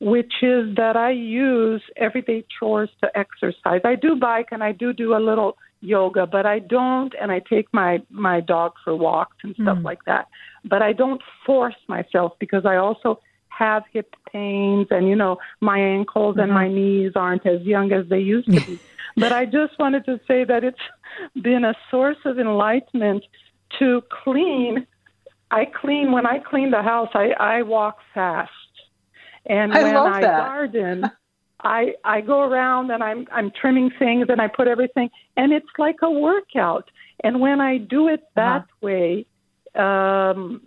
which 0.00 0.32
is 0.42 0.76
that 0.76 0.96
I 0.96 1.10
use 1.10 1.82
everyday 1.96 2.44
chores 2.58 2.90
to 3.02 3.18
exercise. 3.18 3.80
I 3.84 3.96
do 3.96 4.14
bike 4.14 4.48
and 4.52 4.62
I 4.62 4.72
do 4.72 4.92
do 4.92 5.16
a 5.16 5.18
little 5.18 5.56
yoga, 5.80 6.26
but 6.26 6.46
I 6.46 6.58
don't, 6.58 7.14
and 7.20 7.30
I 7.30 7.40
take 7.40 7.72
my 7.72 8.02
my 8.10 8.40
dog 8.40 8.72
for 8.84 8.94
walks 8.94 9.36
and 9.42 9.54
stuff 9.54 9.78
mm. 9.78 9.84
like 9.84 10.04
that. 10.06 10.28
But 10.64 10.82
I 10.82 10.92
don't 10.92 11.22
force 11.46 11.76
myself 11.88 12.32
because 12.38 12.64
I 12.64 12.76
also 12.76 13.20
have 13.48 13.82
hip 13.92 14.14
pains, 14.32 14.88
and 14.90 15.08
you 15.08 15.16
know 15.16 15.38
my 15.60 15.78
ankles 15.78 16.32
mm-hmm. 16.32 16.40
and 16.40 16.52
my 16.52 16.68
knees 16.68 17.12
aren't 17.16 17.46
as 17.46 17.62
young 17.62 17.92
as 17.92 18.08
they 18.08 18.20
used 18.20 18.52
to 18.52 18.60
be. 18.60 18.78
but 19.16 19.32
I 19.32 19.44
just 19.44 19.78
wanted 19.78 20.04
to 20.06 20.20
say 20.28 20.44
that 20.44 20.64
it's 20.64 20.78
been 21.40 21.64
a 21.64 21.74
source 21.90 22.18
of 22.24 22.38
enlightenment 22.38 23.24
to 23.78 24.02
clean. 24.24 24.86
I 25.50 25.64
clean 25.64 26.12
when 26.12 26.26
I 26.26 26.38
clean 26.38 26.70
the 26.70 26.82
house. 26.82 27.10
I 27.14 27.30
I 27.38 27.62
walk 27.62 27.98
fast, 28.14 28.50
and 29.46 29.72
I 29.72 29.82
when 29.82 29.96
I 29.96 30.20
that. 30.20 30.46
garden. 30.46 31.10
I 31.60 31.94
I 32.04 32.20
go 32.20 32.42
around 32.42 32.90
and 32.90 33.02
I'm 33.02 33.26
I'm 33.32 33.50
trimming 33.50 33.90
things 33.98 34.26
and 34.28 34.40
I 34.40 34.46
put 34.46 34.68
everything 34.68 35.10
and 35.36 35.52
it's 35.52 35.66
like 35.76 35.96
a 36.02 36.10
workout. 36.10 36.90
And 37.24 37.40
when 37.40 37.60
I 37.60 37.78
do 37.78 38.08
it 38.08 38.22
that 38.36 38.62
uh-huh. 38.62 38.66
way, 38.80 39.26
um, 39.74 40.62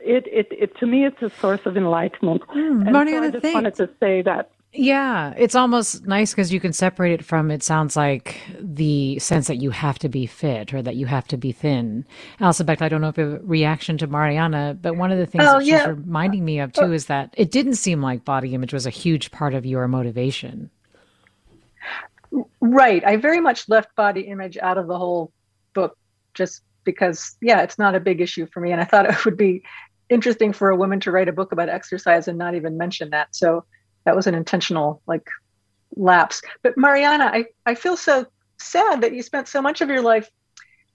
it, 0.00 0.26
it 0.28 0.46
it 0.50 0.76
to 0.78 0.86
me 0.86 1.04
it's 1.04 1.20
a 1.22 1.30
source 1.40 1.60
of 1.64 1.76
enlightenment. 1.76 2.42
Mm, 2.48 2.82
and 2.82 2.92
Mariana, 2.92 3.22
so 3.22 3.28
I 3.28 3.30
just 3.30 3.42
thanks. 3.42 3.54
wanted 3.54 3.74
to 3.76 3.90
say 3.98 4.22
that 4.22 4.50
yeah, 4.74 5.34
it's 5.36 5.54
almost 5.54 6.06
nice 6.06 6.30
because 6.30 6.50
you 6.50 6.58
can 6.58 6.72
separate 6.72 7.12
it 7.12 7.24
from, 7.24 7.50
it 7.50 7.62
sounds 7.62 7.94
like, 7.94 8.40
the 8.58 9.18
sense 9.18 9.46
that 9.48 9.56
you 9.56 9.70
have 9.70 9.98
to 9.98 10.08
be 10.08 10.24
fit 10.24 10.72
or 10.72 10.80
that 10.80 10.96
you 10.96 11.04
have 11.04 11.28
to 11.28 11.36
be 11.36 11.52
thin. 11.52 12.06
Alison 12.40 12.66
Becht, 12.66 12.80
I 12.80 12.88
don't 12.88 13.02
know 13.02 13.08
if 13.08 13.18
a 13.18 13.38
reaction 13.40 13.98
to 13.98 14.06
Mariana, 14.06 14.76
but 14.80 14.96
one 14.96 15.12
of 15.12 15.18
the 15.18 15.26
things 15.26 15.44
oh, 15.46 15.58
that 15.58 15.66
yeah. 15.66 15.80
she's 15.80 15.88
reminding 15.88 16.44
me 16.44 16.58
of 16.58 16.72
oh. 16.76 16.86
too 16.86 16.92
is 16.92 17.06
that 17.06 17.34
it 17.36 17.50
didn't 17.50 17.74
seem 17.74 18.00
like 18.00 18.24
body 18.24 18.54
image 18.54 18.72
was 18.72 18.86
a 18.86 18.90
huge 18.90 19.30
part 19.30 19.52
of 19.52 19.66
your 19.66 19.86
motivation. 19.88 20.70
Right. 22.60 23.04
I 23.04 23.16
very 23.16 23.40
much 23.40 23.68
left 23.68 23.94
body 23.94 24.22
image 24.22 24.56
out 24.56 24.78
of 24.78 24.86
the 24.86 24.96
whole 24.96 25.32
book 25.74 25.98
just 26.32 26.62
because, 26.84 27.36
yeah, 27.42 27.60
it's 27.60 27.78
not 27.78 27.94
a 27.94 28.00
big 28.00 28.22
issue 28.22 28.46
for 28.46 28.60
me. 28.60 28.72
And 28.72 28.80
I 28.80 28.84
thought 28.84 29.04
it 29.04 29.24
would 29.26 29.36
be 29.36 29.64
interesting 30.08 30.54
for 30.54 30.70
a 30.70 30.76
woman 30.76 30.98
to 31.00 31.10
write 31.10 31.28
a 31.28 31.32
book 31.32 31.52
about 31.52 31.68
exercise 31.68 32.26
and 32.26 32.38
not 32.38 32.54
even 32.54 32.78
mention 32.78 33.10
that. 33.10 33.36
So, 33.36 33.66
that 34.04 34.16
was 34.16 34.26
an 34.26 34.34
intentional 34.34 35.02
like 35.06 35.26
lapse. 35.96 36.42
But 36.62 36.76
Mariana, 36.76 37.30
I, 37.32 37.46
I 37.66 37.74
feel 37.74 37.96
so 37.96 38.26
sad 38.58 39.00
that 39.02 39.14
you 39.14 39.22
spent 39.22 39.48
so 39.48 39.60
much 39.60 39.80
of 39.80 39.88
your 39.88 40.02
life 40.02 40.30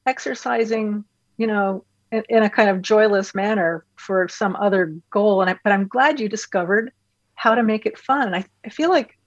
exercising, 0.06 1.04
you 1.38 1.48
know, 1.48 1.84
in, 2.12 2.24
in 2.30 2.44
a 2.44 2.50
kind 2.50 2.70
of 2.70 2.82
joyless 2.82 3.36
manner 3.36 3.86
for 3.96 4.28
some 4.28 4.56
other 4.56 4.96
goal. 5.10 5.42
And 5.42 5.50
I, 5.50 5.60
but 5.64 5.74
I'm 5.74 5.88
glad 5.88 6.20
you 6.20 6.30
discovered 6.30 6.92
how 7.36 7.56
to 7.56 7.64
make 7.64 7.86
it 7.86 7.98
fun. 7.98 8.34
I, 8.34 8.46
I 8.66 8.70
feel 8.70 8.90
like 8.90 9.18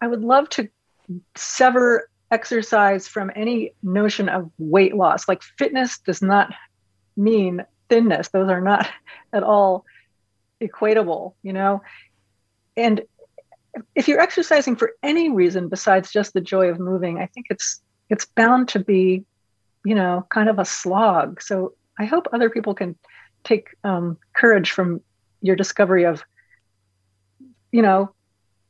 I 0.00 0.06
would 0.06 0.22
love 0.22 0.48
to 0.50 0.68
sever 1.36 2.08
exercise 2.30 3.06
from 3.06 3.30
any 3.36 3.72
notion 3.82 4.28
of 4.28 4.50
weight 4.58 4.96
loss. 4.96 5.28
Like 5.28 5.42
fitness 5.42 5.98
does 5.98 6.22
not 6.22 6.52
mean 7.16 7.64
thinness. 7.88 8.28
Those 8.28 8.50
are 8.50 8.60
not 8.60 8.88
at 9.32 9.42
all 9.42 9.84
equatable, 10.60 11.34
you 11.42 11.52
know? 11.52 11.82
And 12.76 13.02
if 13.94 14.08
you're 14.08 14.20
exercising 14.20 14.76
for 14.76 14.92
any 15.02 15.30
reason 15.30 15.68
besides 15.68 16.12
just 16.12 16.32
the 16.34 16.40
joy 16.40 16.68
of 16.68 16.78
moving, 16.78 17.18
I 17.18 17.26
think 17.26 17.46
it's 17.50 17.80
it's 18.10 18.26
bound 18.26 18.68
to 18.68 18.78
be, 18.78 19.24
you 19.84 19.94
know, 19.94 20.26
kind 20.30 20.48
of 20.48 20.58
a 20.58 20.64
slog. 20.64 21.42
So 21.42 21.74
I 21.98 22.04
hope 22.04 22.26
other 22.32 22.50
people 22.50 22.74
can 22.74 22.96
take 23.44 23.68
um, 23.84 24.18
courage 24.34 24.70
from 24.70 25.00
your 25.40 25.56
discovery 25.56 26.04
of, 26.04 26.22
you 27.72 27.82
know, 27.82 28.12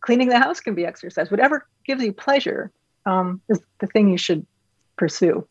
cleaning 0.00 0.28
the 0.28 0.38
house 0.38 0.60
can 0.60 0.74
be 0.74 0.84
exercise. 0.84 1.30
Whatever 1.30 1.66
gives 1.86 2.02
you 2.02 2.12
pleasure 2.12 2.70
um, 3.06 3.40
is 3.48 3.60
the 3.78 3.86
thing 3.88 4.08
you 4.10 4.18
should 4.18 4.46
pursue. 4.96 5.46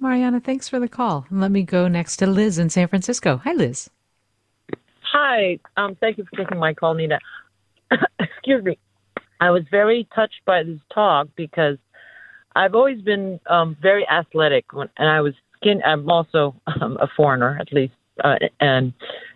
Mariana, 0.00 0.40
thanks 0.40 0.68
for 0.68 0.80
the 0.80 0.88
call. 0.88 1.26
Let 1.30 1.50
me 1.50 1.62
go 1.62 1.88
next 1.88 2.16
to 2.18 2.26
Liz 2.26 2.58
in 2.58 2.70
San 2.70 2.88
Francisco. 2.88 3.38
Hi, 3.44 3.52
Liz. 3.52 3.90
Hi. 5.02 5.58
Um, 5.76 5.94
thank 5.96 6.18
you 6.18 6.24
for 6.24 6.36
taking 6.36 6.58
my 6.58 6.74
call, 6.74 6.94
Nina. 6.94 7.18
excuse 8.20 8.64
me, 8.64 8.78
I 9.40 9.50
was 9.50 9.62
very 9.70 10.08
touched 10.14 10.44
by 10.44 10.62
this 10.62 10.80
talk 10.92 11.28
because 11.36 11.78
I've 12.54 12.74
always 12.74 13.00
been 13.00 13.40
um, 13.48 13.76
very 13.80 14.06
athletic, 14.08 14.72
when, 14.72 14.88
and 14.96 15.08
I 15.08 15.20
was 15.20 15.34
skin. 15.56 15.80
I'm 15.84 16.08
also 16.10 16.54
um, 16.66 16.98
a 17.00 17.08
foreigner, 17.16 17.56
at 17.60 17.72
least, 17.72 17.94
uh, 18.24 18.36
and 18.60 18.92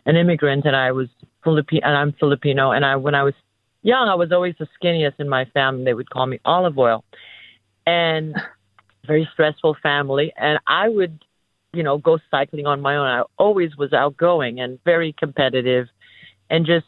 an 0.07 0.17
immigrant, 0.17 0.65
and 0.65 0.75
I 0.75 0.93
was 0.93 1.09
Filipino, 1.45 1.87
and 1.87 1.97
I'm 1.97 2.13
Filipino. 2.19 2.73
And 2.73 2.85
I, 2.85 2.97
when 2.97 3.15
I 3.15 3.23
was 3.23 3.35
young, 3.83 4.09
I 4.09 4.15
was 4.15 4.33
always 4.33 4.55
the 4.59 4.67
skinniest 4.83 5.21
in 5.21 5.29
my 5.29 5.45
family. 5.47 5.85
They 5.85 5.95
would 5.95 6.11
call 6.11 6.27
me 6.27 6.41
olive 6.45 6.79
oil, 6.79 7.05
and 7.87 8.35
very 9.07 9.29
stressful 9.33 9.77
family. 9.83 10.33
And 10.37 10.59
I 10.67 10.89
would, 10.89 11.25
you 11.73 11.83
know, 11.83 11.99
go 11.99 12.19
cycling 12.31 12.67
on 12.67 12.81
my 12.81 12.97
own. 12.97 13.07
I 13.07 13.23
always 13.39 13.77
was 13.77 13.93
outgoing 13.93 14.61
and 14.61 14.79
very 14.85 15.15
competitive, 15.17 15.87
and 16.51 16.67
just 16.67 16.87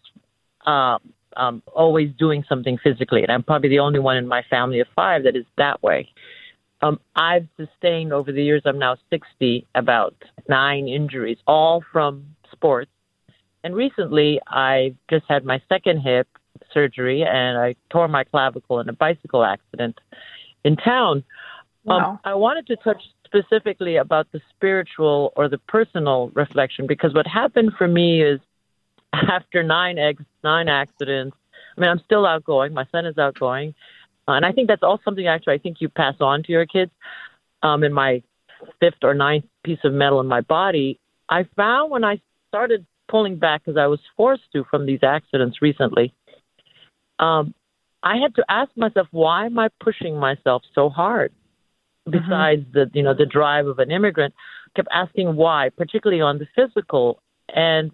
um, 0.67 1.13
um, 1.37 1.63
always 1.73 2.11
doing 2.19 2.45
something 2.49 2.79
physically, 2.83 3.23
and 3.23 3.31
I'm 3.31 3.43
probably 3.43 3.69
the 3.69 3.79
only 3.81 3.99
one 3.99 4.17
in 4.17 4.27
my 4.27 4.43
family 4.49 4.81
of 4.81 4.87
five 4.95 5.25
that 5.25 5.37
is 5.37 5.45
that 5.57 5.83
way. 5.83 6.09
Um, 6.83 7.01
I've 7.17 7.49
sustained 7.57 8.13
over 8.13 8.31
the 8.31 8.43
years, 8.43 8.63
I'm 8.67 8.79
now 8.79 8.97
60, 9.11 9.67
about 9.75 10.15
nine 10.49 10.87
injuries, 10.87 11.39
all 11.47 11.83
from 11.93 12.27
sports. 12.53 12.91
And 13.63 13.75
recently, 13.75 14.41
I 14.49 14.95
just 15.09 15.25
had 15.29 15.45
my 15.45 15.63
second 15.69 16.01
hip 16.01 16.29
surgery, 16.73 17.23
and 17.23 17.57
I 17.57 17.75
tore 17.91 18.09
my 18.09 18.25
clavicle 18.25 18.81
in 18.81 18.89
a 18.89 18.93
bicycle 18.93 19.45
accident 19.45 19.99
in 20.65 20.77
town. 20.77 21.25
Um, 21.89 22.03
wow. 22.03 22.11
Um, 22.11 22.19
I 22.25 22.35
wanted 22.35 22.67
to 22.67 22.77
touch 22.77 23.03
specifically 23.25 23.97
about 23.97 24.31
the 24.33 24.41
spiritual 24.55 25.33
or 25.37 25.49
the 25.49 25.59
personal 25.59 26.31
reflection 26.35 26.87
because 26.87 27.15
what 27.15 27.27
happened 27.27 27.73
for 27.77 27.89
me 27.89 28.23
is 28.23 28.41
after 29.31 29.63
nine 29.63 29.99
eggs, 29.99 30.25
nine 30.43 30.69
accidents. 30.69 31.37
I 31.77 31.81
mean, 31.81 31.91
I'm 31.91 32.01
still 32.05 32.27
outgoing. 32.27 32.73
My 32.73 32.87
son 32.93 33.07
is 33.07 33.19
outgoing, 33.19 33.75
uh, 34.29 34.33
and 34.33 34.47
I 34.47 34.53
think 34.53 34.69
that's 34.69 34.83
all 34.83 35.01
something 35.05 35.27
actually 35.27 35.55
I 35.55 35.59
think 35.59 35.79
you 35.81 35.89
pass 35.89 36.15
on 36.21 36.43
to 36.45 36.53
your 36.53 36.67
kids. 36.67 36.91
Um, 37.63 37.83
in 37.83 37.93
my 37.93 38.23
fifth 38.79 39.03
or 39.03 39.15
ninth 39.15 39.47
piece 39.65 39.79
of 39.85 39.93
metal 39.93 40.21
in 40.21 40.27
my 40.27 40.43
body, 40.43 41.01
I 41.29 41.47
found 41.57 41.91
when 41.91 42.05
I 42.05 42.21
started 42.49 42.87
pulling 43.09 43.39
back 43.39 43.65
because 43.65 43.79
I 43.79 43.87
was 43.87 44.01
forced 44.17 44.43
to 44.53 44.65
from 44.71 44.87
these 44.87 45.01
accidents 45.03 45.63
recently. 45.63 46.15
Um, 47.19 47.55
I 48.03 48.17
had 48.17 48.35
to 48.37 48.45
ask 48.49 48.71
myself, 48.77 49.09
why 49.11 49.47
am 49.47 49.59
I 49.59 49.69
pushing 49.81 50.19
myself 50.19 50.63
so 50.75 50.91
hard? 50.91 51.33
Mm-hmm. 52.07 52.19
Besides 52.19 52.63
mm-hmm. 52.63 52.79
the 52.79 52.91
you 52.93 53.03
know 53.03 53.15
the 53.15 53.27
drive 53.27 53.67
of 53.67 53.79
an 53.79 53.91
immigrant, 53.91 54.35
I 54.69 54.71
kept 54.77 54.89
asking 54.93 55.37
why, 55.37 55.71
particularly 55.77 56.21
on 56.21 56.39
the 56.39 56.47
physical, 56.55 57.23
and 57.49 57.91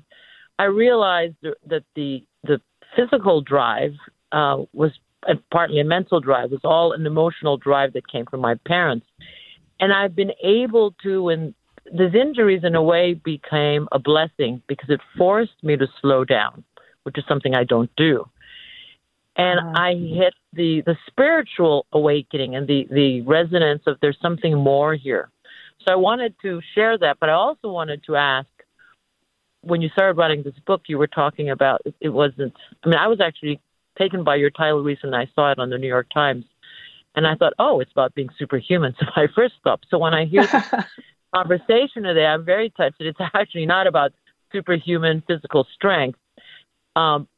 I 0.60 0.64
realized 0.64 1.36
that 1.42 1.84
the 1.94 2.22
the 2.44 2.60
physical 2.94 3.40
drive 3.40 3.94
uh, 4.32 4.58
was 4.72 4.92
partly 5.50 5.80
a 5.80 5.84
mental 5.84 6.20
drive, 6.20 6.50
was 6.50 6.60
all 6.64 6.92
an 6.92 7.06
emotional 7.06 7.56
drive 7.56 7.92
that 7.94 8.06
came 8.08 8.26
from 8.26 8.40
my 8.40 8.54
parents, 8.66 9.06
and 9.80 9.92
I've 9.92 10.14
been 10.14 10.32
able 10.42 10.94
to 11.02 11.30
and 11.30 11.54
these 12.00 12.14
injuries 12.14 12.62
in 12.62 12.74
a 12.74 12.82
way 12.82 13.14
became 13.14 13.88
a 13.90 13.98
blessing 13.98 14.62
because 14.68 14.90
it 14.90 15.00
forced 15.16 15.58
me 15.62 15.76
to 15.76 15.86
slow 16.00 16.24
down, 16.24 16.62
which 17.04 17.16
is 17.16 17.24
something 17.26 17.54
I 17.54 17.64
don't 17.64 17.90
do 17.96 18.26
and 19.36 19.58
uh-huh. 19.60 19.72
I 19.74 19.94
hit 19.94 20.34
the 20.52 20.82
the 20.84 20.96
spiritual 21.06 21.86
awakening 21.92 22.54
and 22.56 22.66
the 22.66 22.86
the 22.90 23.22
resonance 23.22 23.82
of 23.86 23.96
there's 24.02 24.18
something 24.20 24.54
more 24.58 24.94
here. 24.94 25.30
So 25.84 25.92
I 25.92 25.96
wanted 25.96 26.34
to 26.42 26.60
share 26.74 26.98
that, 26.98 27.16
but 27.20 27.30
I 27.30 27.32
also 27.32 27.70
wanted 27.70 28.02
to 28.04 28.16
ask 28.16 28.48
when 29.62 29.82
you 29.82 29.88
started 29.90 30.16
writing 30.16 30.42
this 30.42 30.54
book, 30.66 30.82
you 30.86 30.98
were 30.98 31.06
talking 31.06 31.50
about 31.50 31.82
it, 32.00 32.08
wasn't. 32.08 32.54
I 32.84 32.88
mean, 32.88 32.98
I 32.98 33.08
was 33.08 33.20
actually 33.20 33.60
taken 33.98 34.24
by 34.24 34.36
your 34.36 34.50
title 34.50 34.82
recently. 34.82 35.18
I 35.18 35.28
saw 35.34 35.52
it 35.52 35.58
on 35.58 35.70
the 35.70 35.78
New 35.78 35.88
York 35.88 36.08
Times, 36.12 36.44
and 37.14 37.26
I 37.26 37.34
thought, 37.34 37.52
oh, 37.58 37.80
it's 37.80 37.92
about 37.92 38.14
being 38.14 38.30
superhuman. 38.38 38.94
So 38.98 39.06
I 39.16 39.26
first 39.34 39.54
stopped. 39.60 39.86
So 39.90 39.98
when 39.98 40.14
I 40.14 40.24
hear 40.24 40.46
this 40.46 40.64
conversation 41.34 42.04
today, 42.04 42.26
I'm 42.26 42.44
very 42.44 42.70
touched 42.70 42.98
that 42.98 43.06
it's 43.06 43.18
actually 43.34 43.66
not 43.66 43.86
about 43.86 44.12
superhuman 44.52 45.22
physical 45.26 45.66
strength, 45.74 46.18
um, 46.96 47.28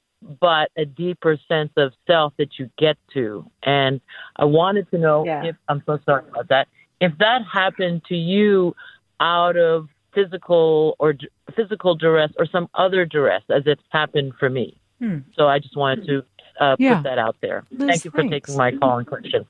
but 0.41 0.71
a 0.77 0.85
deeper 0.85 1.37
sense 1.49 1.73
of 1.77 1.93
self 2.07 2.33
that 2.39 2.59
you 2.59 2.71
get 2.79 2.97
to. 3.15 3.51
And 3.65 4.01
I 4.37 4.45
wanted 4.45 4.91
to 4.93 4.99
know 4.99 5.25
yeah. 5.27 5.45
if 5.45 5.57
I'm 5.69 5.83
so 5.85 5.99
sorry 6.07 6.25
about 6.29 6.49
that. 6.49 6.69
If 7.01 7.13
that 7.19 7.43
happened 7.53 8.03
to 8.09 8.15
you 8.15 8.77
out 9.21 9.57
of 9.57 9.89
physical 10.15 10.97
or 10.99 11.15
physical 11.55 11.95
duress 11.95 12.33
or 12.39 12.47
some 12.47 12.69
other 12.75 13.05
duress, 13.05 13.43
as 13.49 13.63
it's 13.67 13.83
happened 13.91 14.35
for 14.39 14.51
me. 14.51 14.77
Hmm. 14.99 15.19
So 15.35 15.49
I 15.49 15.59
just 15.59 15.77
wanted 15.77 16.07
to 16.07 16.25
uh, 16.61 16.77
yeah. 16.79 16.97
put 16.97 17.05
that 17.05 17.19
out 17.19 17.37
there. 17.41 17.65
Liz, 17.71 17.89
thank 17.89 18.05
you 18.05 18.11
for 18.11 18.19
thanks. 18.19 18.33
taking 18.33 18.57
my 18.57 18.73
call 18.73 18.99
and 18.99 19.07
question. 19.07 19.47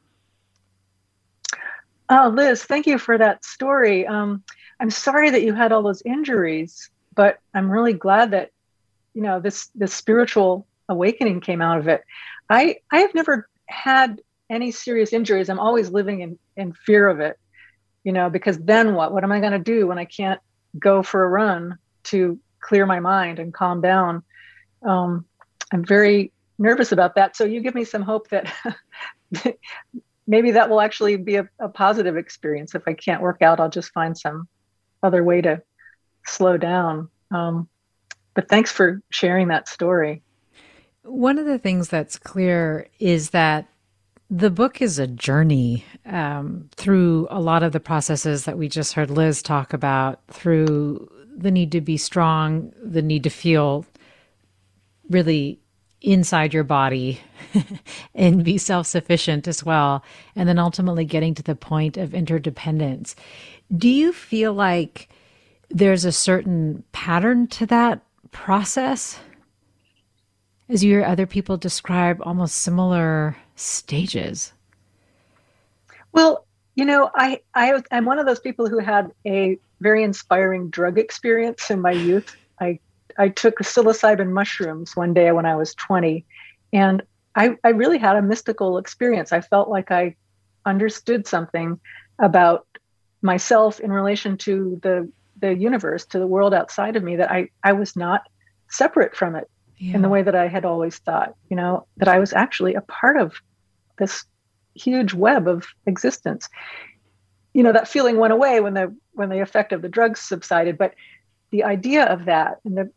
Oh, 2.09 2.33
Liz, 2.35 2.65
thank 2.65 2.87
you 2.87 2.99
for 2.99 3.17
that 3.19 3.45
story. 3.45 4.07
Um, 4.07 4.43
I'm 4.81 4.91
sorry 4.91 5.31
that 5.31 5.43
you 5.43 5.55
had 5.55 5.73
all 5.73 5.83
those 5.83 6.03
injuries, 6.03 6.91
but 7.15 7.39
I'm 7.55 7.71
really 7.71 7.93
glad 7.93 8.33
that 8.33 8.51
you 9.15 9.23
know 9.23 9.41
this 9.41 9.69
this 9.75 9.93
spiritual 9.95 10.67
awakening 10.89 11.41
came 11.41 11.63
out 11.63 11.79
of 11.79 11.89
it 11.89 12.03
i 12.51 12.77
i 12.91 12.99
have 13.01 13.15
never 13.15 13.49
had 13.67 14.21
any 14.51 14.71
serious 14.71 15.13
injuries 15.13 15.49
i'm 15.49 15.61
always 15.61 15.91
living 15.91 16.21
in 16.21 16.39
in 16.57 16.73
fear 16.73 17.09
of 17.09 17.21
it 17.21 17.39
you 18.05 18.13
know 18.13 18.29
because 18.29 18.59
then 18.59 18.95
what 18.95 19.13
what 19.13 19.25
am 19.25 19.33
i 19.33 19.41
going 19.41 19.53
to 19.53 19.59
do 19.59 19.87
when 19.87 19.99
i 19.99 20.05
can't 20.05 20.41
go 20.79 21.03
for 21.03 21.25
a 21.25 21.29
run 21.29 21.79
to 22.05 22.39
clear 22.61 22.87
my 22.87 23.01
mind 23.01 23.39
and 23.39 23.53
calm 23.53 23.81
down. 23.81 24.23
Um, 24.87 25.25
i'm 25.73 25.85
very 25.85 26.33
nervous 26.59 26.93
about 26.93 27.15
that. 27.17 27.37
So 27.37 27.45
you 27.45 27.61
give 27.61 27.75
me 27.75 27.85
some 27.85 28.03
hope 28.03 28.29
that 28.29 28.53
maybe 30.27 30.53
that 30.53 30.71
will 30.71 30.81
actually 30.81 31.17
be 31.17 31.37
a, 31.37 31.49
a 31.59 31.69
positive 31.69 32.17
experience. 32.17 32.75
If 32.75 32.83
i 32.87 32.93
can't 32.93 33.23
work 33.23 33.43
out 33.43 33.61
i'll 33.61 33.71
just 33.71 33.93
find 33.93 34.17
some 34.17 34.49
other 35.03 35.25
way 35.25 35.41
to 35.41 35.63
slow 36.27 36.57
down. 36.57 37.09
Um, 37.31 37.69
but 38.35 38.49
thanks 38.49 38.71
for 38.71 39.03
sharing 39.11 39.49
that 39.49 39.69
story. 39.69 40.23
One 41.03 41.39
of 41.39 41.47
the 41.47 41.59
things 41.59 41.89
that's 41.89 42.17
clear 42.17 42.89
is 42.99 43.31
that 43.31 43.67
the 44.33 44.51
book 44.51 44.81
is 44.81 44.99
a 44.99 45.07
journey 45.07 45.85
um, 46.07 46.71
through 46.75 47.29
a 47.31 47.39
lot 47.39 47.63
of 47.63 47.73
the 47.73 47.81
processes 47.81 48.47
that 48.47 48.57
we 48.57 48.67
just 48.67 48.95
heard 48.95 49.11
Liz 49.11 49.43
talk 49.43 49.75
about, 49.75 50.21
through 50.29 51.07
the 51.37 51.51
need 51.51 51.71
to 51.73 51.83
be 51.83 51.99
strong, 51.99 52.73
the 52.83 53.03
need 53.03 53.25
to 53.25 53.31
feel 53.31 53.85
really 55.11 55.61
inside 56.01 56.55
your 56.55 56.65
body 56.65 57.21
and 58.15 58.43
be 58.43 58.57
self 58.57 58.87
sufficient 58.87 59.47
as 59.47 59.63
well. 59.63 60.03
And 60.35 60.49
then 60.49 60.59
ultimately 60.59 61.05
getting 61.05 61.35
to 61.35 61.43
the 61.43 61.55
point 61.55 61.99
of 61.99 62.15
interdependence. 62.15 63.15
Do 63.77 63.91
you 63.91 64.15
feel 64.15 64.55
like 64.55 65.11
there's 65.69 66.07
a 66.07 66.13
certain 66.13 66.85
pattern 66.93 67.49
to 67.49 67.67
that 67.67 68.01
process 68.31 69.21
as 70.71 70.83
you 70.83 70.95
hear 70.95 71.05
other 71.05 71.27
people 71.27 71.59
describe 71.59 72.19
almost 72.23 72.57
similar 72.57 73.37
stages? 73.57 74.53
Well, 76.13 76.45
you 76.75 76.85
know, 76.85 77.11
I, 77.15 77.41
I 77.55 77.83
I'm 77.91 78.05
one 78.05 78.19
of 78.19 78.27
those 78.27 78.41
people 78.41 78.69
who 78.69 78.79
had 78.79 79.11
a 79.27 79.59
very 79.81 80.03
inspiring 80.03 80.71
drug 80.71 80.99
experience 80.99 81.71
in 81.71 81.81
my 81.81 81.93
youth. 81.93 82.37
I 82.61 82.79
I 83.19 83.29
took 83.29 83.59
psilocybin 83.59 84.31
mushrooms 84.31 84.97
one 84.97 85.13
day 85.13 85.33
when 85.33 85.45
I 85.45 85.57
was 85.57 85.75
20, 85.75 86.25
and 86.73 87.03
I, 87.35 87.57
I 87.65 87.71
really 87.71 87.99
had 87.99 88.17
a 88.17 88.23
mystical 88.23 88.79
experience. 88.79 89.33
I 89.33 89.41
felt 89.41 89.69
like 89.69 89.91
I 89.91 90.17
understood 90.65 91.27
something 91.27 91.81
about 92.19 92.67
myself 93.21 93.81
in 93.81 93.93
relation 93.93 94.37
to 94.39 94.79
the 94.83 95.11
the 95.41 95.55
universe, 95.55 96.07
to 96.07 96.19
the 96.19 96.27
world 96.27 96.55
outside 96.55 96.95
of 96.95 97.03
me, 97.03 97.17
that 97.17 97.31
I, 97.31 97.49
I 97.65 97.73
was 97.73 97.97
not 97.97 98.23
separate 98.69 99.17
from 99.17 99.35
it 99.35 99.51
yeah. 99.83 99.97
in 99.97 100.03
the 100.03 100.09
way 100.09 100.23
that 100.23 100.37
I 100.37 100.47
had 100.47 100.65
always 100.65 100.99
thought, 100.99 101.35
you 101.51 101.57
know, 101.57 101.87
that 101.97 102.07
I 102.07 102.21
was 102.21 102.33
actually 102.33 102.75
a 102.75 102.83
part 102.83 103.17
of 103.17 103.35
this 103.99 104.25
huge 104.75 105.13
web 105.13 105.49
of 105.49 105.67
existence. 105.87 106.49
You 107.53 107.65
know, 107.65 107.73
that 107.73 107.89
feeling 107.89 108.17
went 108.17 108.33
away 108.33 108.61
when 108.61 108.75
the 108.75 108.95
when 109.13 109.29
the 109.29 109.41
effect 109.41 109.73
of 109.73 109.83
the 109.83 109.89
drugs 109.89 110.21
subsided, 110.21 110.79
but 110.79 110.95
the 111.51 111.65
idea 111.65 112.05
of 112.05 112.27
that 112.27 112.61
and 112.65 112.77
the 112.77 112.91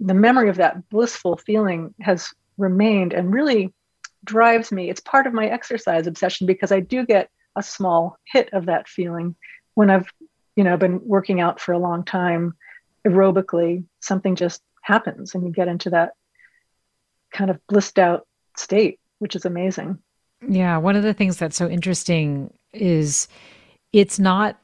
the 0.00 0.14
memory 0.14 0.50
of 0.50 0.56
that 0.56 0.88
blissful 0.90 1.38
feeling 1.38 1.94
has 2.00 2.28
remained 2.58 3.14
and 3.14 3.32
really 3.32 3.72
drives 4.24 4.70
me. 4.70 4.90
It's 4.90 5.00
part 5.00 5.26
of 5.26 5.32
my 5.32 5.46
exercise 5.46 6.06
obsession 6.06 6.46
because 6.46 6.72
I 6.72 6.80
do 6.80 7.06
get 7.06 7.30
a 7.56 7.62
small 7.62 8.18
hit 8.24 8.52
of 8.52 8.66
that 8.66 8.86
feeling 8.86 9.34
when 9.74 9.88
I've 9.88 10.10
you 10.56 10.64
know 10.64 10.76
been 10.76 11.00
working 11.02 11.40
out 11.40 11.58
for 11.58 11.72
a 11.72 11.78
long 11.78 12.04
time 12.04 12.54
aerobically 13.06 13.84
something 14.00 14.36
just 14.36 14.62
happens 14.82 15.34
and 15.34 15.44
you 15.44 15.52
get 15.52 15.68
into 15.68 15.90
that 15.90 16.12
kind 17.32 17.50
of 17.50 17.58
blissed 17.68 17.98
out 17.98 18.26
state 18.56 19.00
which 19.18 19.36
is 19.36 19.44
amazing. 19.44 19.98
Yeah 20.46 20.76
one 20.78 20.96
of 20.96 21.02
the 21.02 21.14
things 21.14 21.36
that's 21.36 21.56
so 21.56 21.68
interesting 21.68 22.52
is 22.72 23.28
it's 23.92 24.18
not 24.18 24.58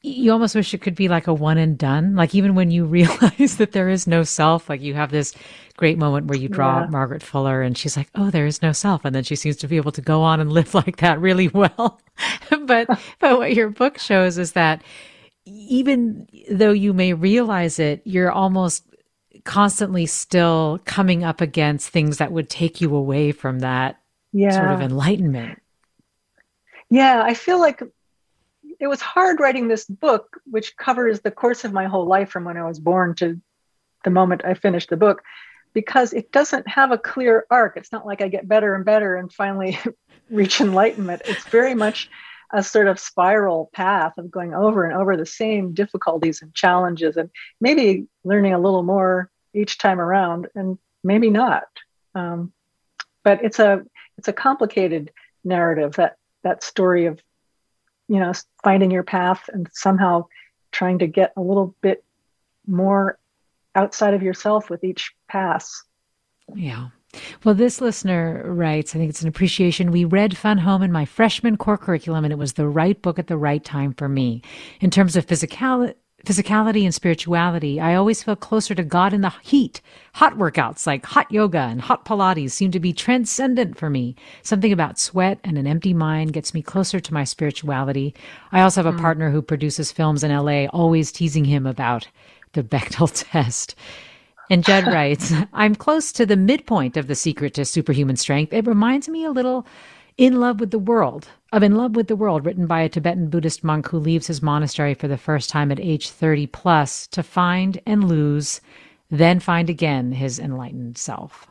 you 0.00 0.30
almost 0.30 0.54
wish 0.54 0.72
it 0.72 0.80
could 0.80 0.94
be 0.94 1.08
like 1.08 1.26
a 1.26 1.34
one 1.34 1.58
and 1.58 1.76
done. 1.76 2.14
Like 2.14 2.34
even 2.34 2.54
when 2.54 2.70
you 2.70 2.84
realize 2.98 3.56
that 3.56 3.72
there 3.72 3.88
is 3.88 4.06
no 4.06 4.22
self 4.22 4.68
like 4.68 4.80
you 4.80 4.94
have 4.94 5.10
this 5.10 5.34
great 5.76 5.98
moment 5.98 6.26
where 6.26 6.38
you 6.38 6.48
draw 6.48 6.80
yeah. 6.80 6.86
margaret 6.86 7.22
fuller 7.22 7.62
and 7.62 7.78
she's 7.78 7.96
like 7.96 8.08
oh 8.14 8.30
there 8.30 8.46
is 8.46 8.62
no 8.62 8.72
self. 8.72 9.04
And 9.04 9.14
then 9.14 9.24
she 9.24 9.36
seems 9.36 9.56
to 9.58 9.68
be 9.68 9.76
able 9.76 9.92
to 9.92 10.00
go 10.00 10.22
on 10.22 10.40
and 10.40 10.52
live 10.52 10.74
like 10.82 10.96
that 10.98 11.20
really 11.20 11.48
well. 11.48 12.00
But 12.66 12.88
but 13.20 13.38
what 13.38 13.54
your 13.54 13.70
book 13.70 13.98
shows 13.98 14.38
is 14.38 14.52
that 14.52 14.82
even 15.46 16.28
though 16.50 16.72
you 16.72 16.92
may 16.92 17.12
realize 17.12 17.78
it, 17.78 18.02
you're 18.04 18.30
almost 18.30 18.84
constantly 19.48 20.04
still 20.04 20.78
coming 20.84 21.24
up 21.24 21.40
against 21.40 21.88
things 21.88 22.18
that 22.18 22.30
would 22.30 22.50
take 22.50 22.82
you 22.82 22.94
away 22.94 23.32
from 23.32 23.60
that 23.60 23.98
yeah. 24.30 24.50
sort 24.50 24.70
of 24.70 24.82
enlightenment. 24.82 25.58
Yeah, 26.90 27.22
I 27.24 27.32
feel 27.32 27.58
like 27.58 27.82
it 28.78 28.86
was 28.86 29.00
hard 29.00 29.40
writing 29.40 29.66
this 29.66 29.86
book, 29.86 30.38
which 30.44 30.76
covers 30.76 31.22
the 31.22 31.30
course 31.30 31.64
of 31.64 31.72
my 31.72 31.86
whole 31.86 32.06
life 32.06 32.28
from 32.28 32.44
when 32.44 32.58
I 32.58 32.66
was 32.66 32.78
born 32.78 33.14
to 33.16 33.40
the 34.04 34.10
moment 34.10 34.44
I 34.44 34.52
finished 34.52 34.90
the 34.90 34.98
book, 34.98 35.22
because 35.72 36.12
it 36.12 36.30
doesn't 36.30 36.68
have 36.68 36.92
a 36.92 36.98
clear 36.98 37.46
arc. 37.50 37.78
It's 37.78 37.90
not 37.90 38.04
like 38.04 38.20
I 38.20 38.28
get 38.28 38.46
better 38.46 38.74
and 38.74 38.84
better 38.84 39.16
and 39.16 39.32
finally 39.32 39.78
reach 40.30 40.60
enlightenment. 40.60 41.22
It's 41.24 41.44
very 41.44 41.74
much 41.74 42.10
a 42.52 42.62
sort 42.62 42.86
of 42.86 43.00
spiral 43.00 43.70
path 43.72 44.18
of 44.18 44.30
going 44.30 44.52
over 44.52 44.84
and 44.84 44.94
over 44.94 45.16
the 45.16 45.24
same 45.24 45.72
difficulties 45.72 46.42
and 46.42 46.52
challenges 46.52 47.16
and 47.16 47.30
maybe 47.62 48.08
learning 48.24 48.52
a 48.52 48.60
little 48.60 48.82
more 48.82 49.30
each 49.58 49.78
time 49.78 50.00
around 50.00 50.48
and 50.54 50.78
maybe 51.02 51.30
not 51.30 51.64
um, 52.14 52.52
but 53.24 53.44
it's 53.44 53.58
a 53.58 53.82
it's 54.16 54.28
a 54.28 54.32
complicated 54.32 55.12
narrative 55.44 55.94
that 55.96 56.16
that 56.42 56.62
story 56.62 57.06
of 57.06 57.20
you 58.08 58.18
know 58.18 58.32
finding 58.64 58.90
your 58.90 59.02
path 59.02 59.48
and 59.52 59.68
somehow 59.72 60.24
trying 60.72 60.98
to 60.98 61.06
get 61.06 61.32
a 61.36 61.40
little 61.40 61.74
bit 61.80 62.04
more 62.66 63.18
outside 63.74 64.14
of 64.14 64.22
yourself 64.22 64.68
with 64.70 64.84
each 64.84 65.14
pass. 65.28 65.82
Yeah. 66.54 66.88
Well, 67.42 67.54
this 67.54 67.80
listener 67.80 68.42
writes, 68.44 68.94
I 68.94 68.98
think 68.98 69.08
it's 69.08 69.22
an 69.22 69.28
appreciation. 69.28 69.90
We 69.90 70.04
read 70.04 70.36
Fun 70.36 70.58
Home 70.58 70.82
in 70.82 70.92
my 70.92 71.06
freshman 71.06 71.56
core 71.56 71.78
curriculum, 71.78 72.24
and 72.24 72.32
it 72.32 72.38
was 72.38 72.54
the 72.54 72.68
right 72.68 73.00
book 73.00 73.18
at 73.18 73.28
the 73.28 73.38
right 73.38 73.64
time 73.64 73.94
for 73.94 74.08
me. 74.08 74.42
In 74.80 74.90
terms 74.90 75.16
of 75.16 75.26
physicality, 75.26 75.94
physicality 76.24 76.84
and 76.84 76.94
spirituality, 76.94 77.80
I 77.80 77.94
always 77.94 78.22
feel 78.22 78.36
closer 78.36 78.74
to 78.74 78.82
God 78.82 79.12
in 79.12 79.20
the 79.20 79.32
heat. 79.42 79.80
Hot 80.14 80.36
workouts 80.36 80.86
like 80.86 81.06
hot 81.06 81.30
yoga 81.30 81.60
and 81.60 81.80
hot 81.80 82.04
Pilates 82.04 82.50
seem 82.50 82.70
to 82.72 82.80
be 82.80 82.92
transcendent 82.92 83.78
for 83.78 83.88
me. 83.88 84.16
Something 84.42 84.72
about 84.72 84.98
sweat 84.98 85.38
and 85.44 85.56
an 85.56 85.66
empty 85.66 85.94
mind 85.94 86.32
gets 86.32 86.52
me 86.52 86.60
closer 86.60 86.98
to 86.98 87.14
my 87.14 87.24
spirituality. 87.24 88.14
I 88.50 88.62
also 88.62 88.82
have 88.82 88.92
a 88.92 88.96
mm. 88.96 89.00
partner 89.00 89.30
who 89.30 89.42
produces 89.42 89.92
films 89.92 90.24
in 90.24 90.36
LA, 90.36 90.66
always 90.66 91.12
teasing 91.12 91.44
him 91.44 91.66
about 91.66 92.08
the 92.52 92.64
Bechdel 92.64 93.10
test. 93.30 93.76
And 94.50 94.64
Judd 94.64 94.86
writes, 94.92 95.32
I'm 95.52 95.74
close 95.74 96.10
to 96.12 96.26
the 96.26 96.36
midpoint 96.36 96.96
of 96.96 97.06
the 97.06 97.14
secret 97.14 97.54
to 97.54 97.64
superhuman 97.64 98.16
strength. 98.16 98.52
It 98.52 98.66
reminds 98.66 99.08
me 99.08 99.24
a 99.24 99.30
little 99.30 99.66
in 100.18 100.40
Love 100.40 100.58
with 100.58 100.72
the 100.72 100.80
World, 100.80 101.28
of 101.52 101.62
In 101.62 101.76
Love 101.76 101.94
with 101.94 102.08
the 102.08 102.16
World, 102.16 102.44
written 102.44 102.66
by 102.66 102.80
a 102.80 102.88
Tibetan 102.88 103.30
Buddhist 103.30 103.62
monk 103.62 103.88
who 103.88 103.98
leaves 103.98 104.26
his 104.26 104.42
monastery 104.42 104.92
for 104.92 105.06
the 105.06 105.16
first 105.16 105.48
time 105.48 105.70
at 105.70 105.78
age 105.78 106.10
30 106.10 106.48
plus 106.48 107.06
to 107.06 107.22
find 107.22 107.80
and 107.86 108.08
lose, 108.08 108.60
then 109.10 109.38
find 109.38 109.70
again 109.70 110.10
his 110.10 110.40
enlightened 110.40 110.98
self. 110.98 111.46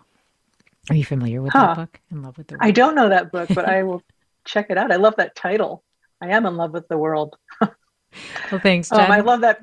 Are 0.89 0.95
you 0.95 1.05
familiar 1.05 1.41
with 1.41 1.53
huh. 1.53 1.67
that 1.67 1.75
book, 1.77 1.99
In 2.11 2.21
Love 2.21 2.37
with 2.37 2.47
the 2.47 2.55
World? 2.55 2.67
I 2.67 2.71
don't 2.71 2.93
know 2.93 3.09
that 3.09 3.31
book, 3.31 3.49
but 3.55 3.65
I 3.65 3.83
will 3.83 4.03
check 4.45 4.67
it 4.69 4.77
out. 4.77 4.91
I 4.91 4.97
love 4.97 5.15
that 5.15 5.33
title. 5.33 5.83
I 6.21 6.31
am 6.31 6.45
in 6.45 6.57
love 6.57 6.71
with 6.71 6.89
the 6.89 6.97
world. 6.97 7.37
well, 7.61 7.71
thanks, 8.61 8.89
Jen. 8.89 8.99
Um, 9.05 9.11
I 9.11 9.21
love 9.21 9.41
that. 9.41 9.61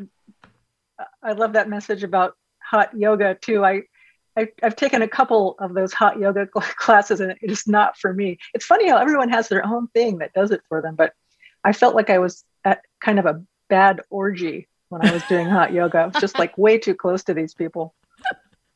I 1.22 1.32
love 1.32 1.52
that 1.54 1.68
message 1.68 2.04
about 2.04 2.36
hot 2.62 2.96
yoga 2.96 3.34
too. 3.34 3.64
I, 3.64 3.82
I 4.36 4.48
have 4.62 4.76
taken 4.76 5.02
a 5.02 5.08
couple 5.08 5.56
of 5.58 5.74
those 5.74 5.92
hot 5.92 6.18
yoga 6.18 6.46
classes, 6.52 7.20
and 7.20 7.34
it's 7.40 7.68
not 7.68 7.96
for 7.96 8.12
me. 8.12 8.38
It's 8.52 8.66
funny 8.66 8.88
how 8.88 8.98
everyone 8.98 9.28
has 9.30 9.48
their 9.48 9.64
own 9.64 9.88
thing 9.88 10.18
that 10.18 10.32
does 10.32 10.50
it 10.50 10.62
for 10.68 10.82
them, 10.82 10.94
but 10.96 11.12
I 11.62 11.72
felt 11.72 11.94
like 11.94 12.10
I 12.10 12.18
was 12.18 12.44
at 12.64 12.82
kind 13.00 13.18
of 13.18 13.26
a 13.26 13.42
bad 13.68 14.00
orgy 14.10 14.68
when 14.88 15.06
I 15.06 15.12
was 15.12 15.22
doing 15.24 15.46
hot 15.46 15.72
yoga. 15.72 15.98
I 15.98 16.06
was 16.06 16.16
just 16.20 16.38
like 16.38 16.56
way 16.58 16.78
too 16.78 16.94
close 16.94 17.24
to 17.24 17.34
these 17.34 17.54
people. 17.54 17.94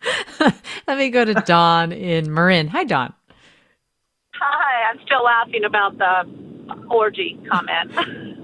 Let 0.40 0.98
me 0.98 1.10
go 1.10 1.24
to 1.24 1.34
Dawn 1.34 1.92
in 1.92 2.32
Marin. 2.32 2.68
Hi, 2.68 2.84
Dawn. 2.84 3.12
Hi, 4.34 4.90
I'm 4.90 5.00
still 5.04 5.24
laughing 5.24 5.64
about 5.64 5.98
the 5.98 6.47
orgy 6.90 7.38
comment. 7.50 7.96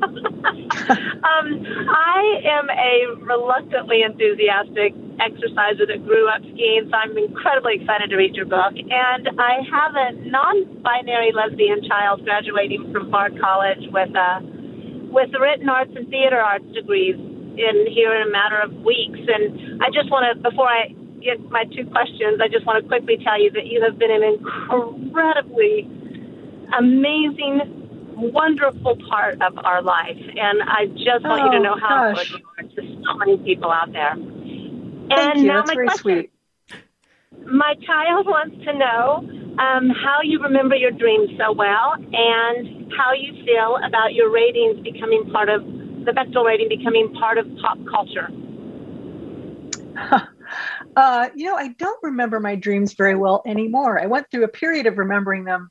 um, 0.04 1.46
I 1.88 2.40
am 2.44 2.68
a 2.70 3.24
reluctantly 3.24 4.02
enthusiastic 4.02 4.94
exerciser 5.20 5.86
that 5.86 6.04
grew 6.04 6.28
up 6.28 6.42
skiing, 6.42 6.88
so 6.90 6.96
I'm 6.96 7.16
incredibly 7.16 7.80
excited 7.80 8.10
to 8.10 8.16
read 8.16 8.34
your 8.34 8.46
book. 8.46 8.74
And 8.74 9.28
I 9.38 9.62
have 9.70 9.94
a 9.94 10.12
non-binary 10.28 11.32
lesbian 11.32 11.82
child 11.88 12.24
graduating 12.24 12.92
from 12.92 13.10
Bard 13.10 13.38
College 13.40 13.88
with 13.92 14.14
a 14.14 14.40
with 15.14 15.30
written 15.38 15.68
arts 15.68 15.92
and 15.94 16.08
theater 16.08 16.40
arts 16.40 16.66
degrees 16.74 17.14
in 17.14 17.86
here 17.94 18.14
in 18.16 18.26
a 18.26 18.30
matter 18.30 18.58
of 18.58 18.74
weeks. 18.82 19.20
And 19.22 19.80
I 19.82 19.86
just 19.94 20.10
want 20.10 20.26
to, 20.26 20.42
before 20.42 20.66
I 20.66 20.90
get 21.22 21.38
my 21.50 21.64
two 21.70 21.86
questions, 21.86 22.42
I 22.42 22.48
just 22.48 22.66
want 22.66 22.82
to 22.82 22.88
quickly 22.88 23.16
tell 23.22 23.40
you 23.40 23.50
that 23.52 23.66
you 23.66 23.80
have 23.82 23.96
been 23.96 24.10
an 24.10 24.26
incredibly 24.26 25.86
amazing 26.76 27.83
wonderful 28.16 28.96
part 29.08 29.40
of 29.42 29.58
our 29.64 29.82
life. 29.82 30.18
And 30.18 30.62
I 30.62 30.86
just 30.86 31.24
want 31.24 31.42
oh, 31.42 31.44
you 31.46 31.50
to 31.52 31.58
oh, 31.58 31.62
know 31.62 31.76
how 31.80 32.12
gosh. 32.12 32.30
good 32.30 32.40
you 32.40 32.46
are 32.58 32.62
to 32.62 33.02
so 33.04 33.14
many 33.18 33.36
people 33.38 33.70
out 33.70 33.92
there. 33.92 34.14
Thank 34.14 35.12
and 35.12 35.40
you. 35.40 35.46
now 35.46 35.62
That's 35.62 35.68
my 35.68 35.74
very 35.74 35.86
question. 35.88 36.02
sweet. 36.02 36.30
My 37.46 37.74
child 37.86 38.26
wants 38.26 38.56
to 38.64 38.72
know 38.72 39.28
um, 39.58 39.90
how 39.90 40.20
you 40.22 40.40
remember 40.42 40.74
your 40.76 40.90
dreams 40.90 41.30
so 41.38 41.52
well 41.52 41.94
and 41.94 42.92
how 42.96 43.12
you 43.12 43.44
feel 43.44 43.78
about 43.84 44.14
your 44.14 44.30
ratings 44.30 44.80
becoming 44.82 45.30
part 45.30 45.48
of 45.48 45.62
the 45.62 46.12
Bechdel 46.12 46.44
rating 46.44 46.68
becoming 46.68 47.12
part 47.14 47.38
of 47.38 47.46
pop 47.60 47.78
culture. 47.90 48.28
Uh, 50.96 51.28
you 51.34 51.46
know, 51.46 51.56
I 51.56 51.68
don't 51.68 51.98
remember 52.02 52.38
my 52.38 52.54
dreams 52.54 52.94
very 52.94 53.16
well 53.16 53.42
anymore. 53.46 54.00
I 54.00 54.06
went 54.06 54.30
through 54.30 54.44
a 54.44 54.48
period 54.48 54.86
of 54.86 54.96
remembering 54.98 55.44
them. 55.44 55.70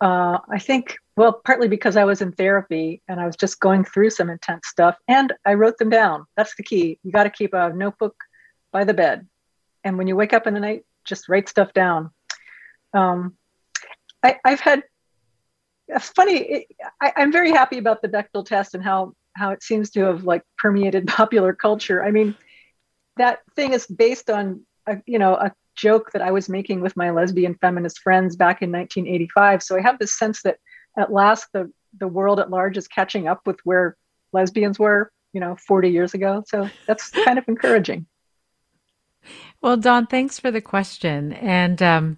Uh, 0.00 0.38
I 0.50 0.58
think 0.58 0.96
well, 1.16 1.40
partly 1.44 1.68
because 1.68 1.96
I 1.96 2.04
was 2.04 2.22
in 2.22 2.32
therapy 2.32 3.02
and 3.06 3.20
I 3.20 3.26
was 3.26 3.36
just 3.36 3.60
going 3.60 3.84
through 3.84 4.10
some 4.10 4.30
intense 4.30 4.68
stuff 4.68 4.96
and 5.08 5.32
I 5.44 5.54
wrote 5.54 5.76
them 5.78 5.90
down. 5.90 6.24
That's 6.36 6.54
the 6.56 6.62
key. 6.62 6.98
You 7.02 7.12
got 7.12 7.24
to 7.24 7.30
keep 7.30 7.52
a 7.52 7.72
notebook 7.72 8.16
by 8.72 8.84
the 8.84 8.94
bed. 8.94 9.26
And 9.84 9.98
when 9.98 10.06
you 10.06 10.16
wake 10.16 10.32
up 10.32 10.46
in 10.46 10.54
the 10.54 10.60
night, 10.60 10.84
just 11.04 11.28
write 11.28 11.48
stuff 11.48 11.72
down. 11.74 12.10
Um, 12.94 13.36
I, 14.22 14.38
have 14.44 14.60
had, 14.60 14.84
it's 15.88 16.08
funny, 16.10 16.36
it, 16.38 16.66
I, 17.00 17.12
I'm 17.16 17.32
very 17.32 17.50
happy 17.50 17.78
about 17.78 18.00
the 18.00 18.08
Bechdel 18.08 18.46
test 18.46 18.74
and 18.74 18.82
how, 18.82 19.14
how 19.34 19.50
it 19.50 19.62
seems 19.62 19.90
to 19.90 20.04
have 20.04 20.24
like 20.24 20.42
permeated 20.58 21.06
popular 21.08 21.52
culture. 21.52 22.02
I 22.02 22.10
mean, 22.10 22.36
that 23.16 23.40
thing 23.56 23.74
is 23.74 23.86
based 23.86 24.30
on, 24.30 24.62
a, 24.86 24.98
you 25.06 25.18
know, 25.18 25.34
a 25.34 25.52
joke 25.74 26.12
that 26.12 26.22
I 26.22 26.30
was 26.30 26.48
making 26.48 26.80
with 26.80 26.96
my 26.96 27.10
lesbian 27.10 27.54
feminist 27.60 27.98
friends 27.98 28.36
back 28.36 28.62
in 28.62 28.72
1985. 28.72 29.62
So 29.62 29.76
I 29.76 29.80
have 29.80 29.98
this 29.98 30.16
sense 30.16 30.42
that 30.42 30.56
at 30.96 31.12
last 31.12 31.48
the 31.52 31.70
the 31.98 32.08
world 32.08 32.40
at 32.40 32.50
large 32.50 32.76
is 32.76 32.88
catching 32.88 33.28
up 33.28 33.46
with 33.46 33.60
where 33.64 33.96
lesbians 34.32 34.78
were, 34.78 35.12
you 35.32 35.40
know, 35.40 35.56
40 35.56 35.90
years 35.90 36.14
ago. 36.14 36.42
So 36.46 36.68
that's 36.86 37.10
kind 37.24 37.38
of 37.38 37.44
encouraging. 37.48 38.06
Well, 39.60 39.76
Don, 39.76 40.06
thanks 40.06 40.38
for 40.38 40.50
the 40.50 40.60
question. 40.60 41.34
And 41.34 41.82
um, 41.82 42.16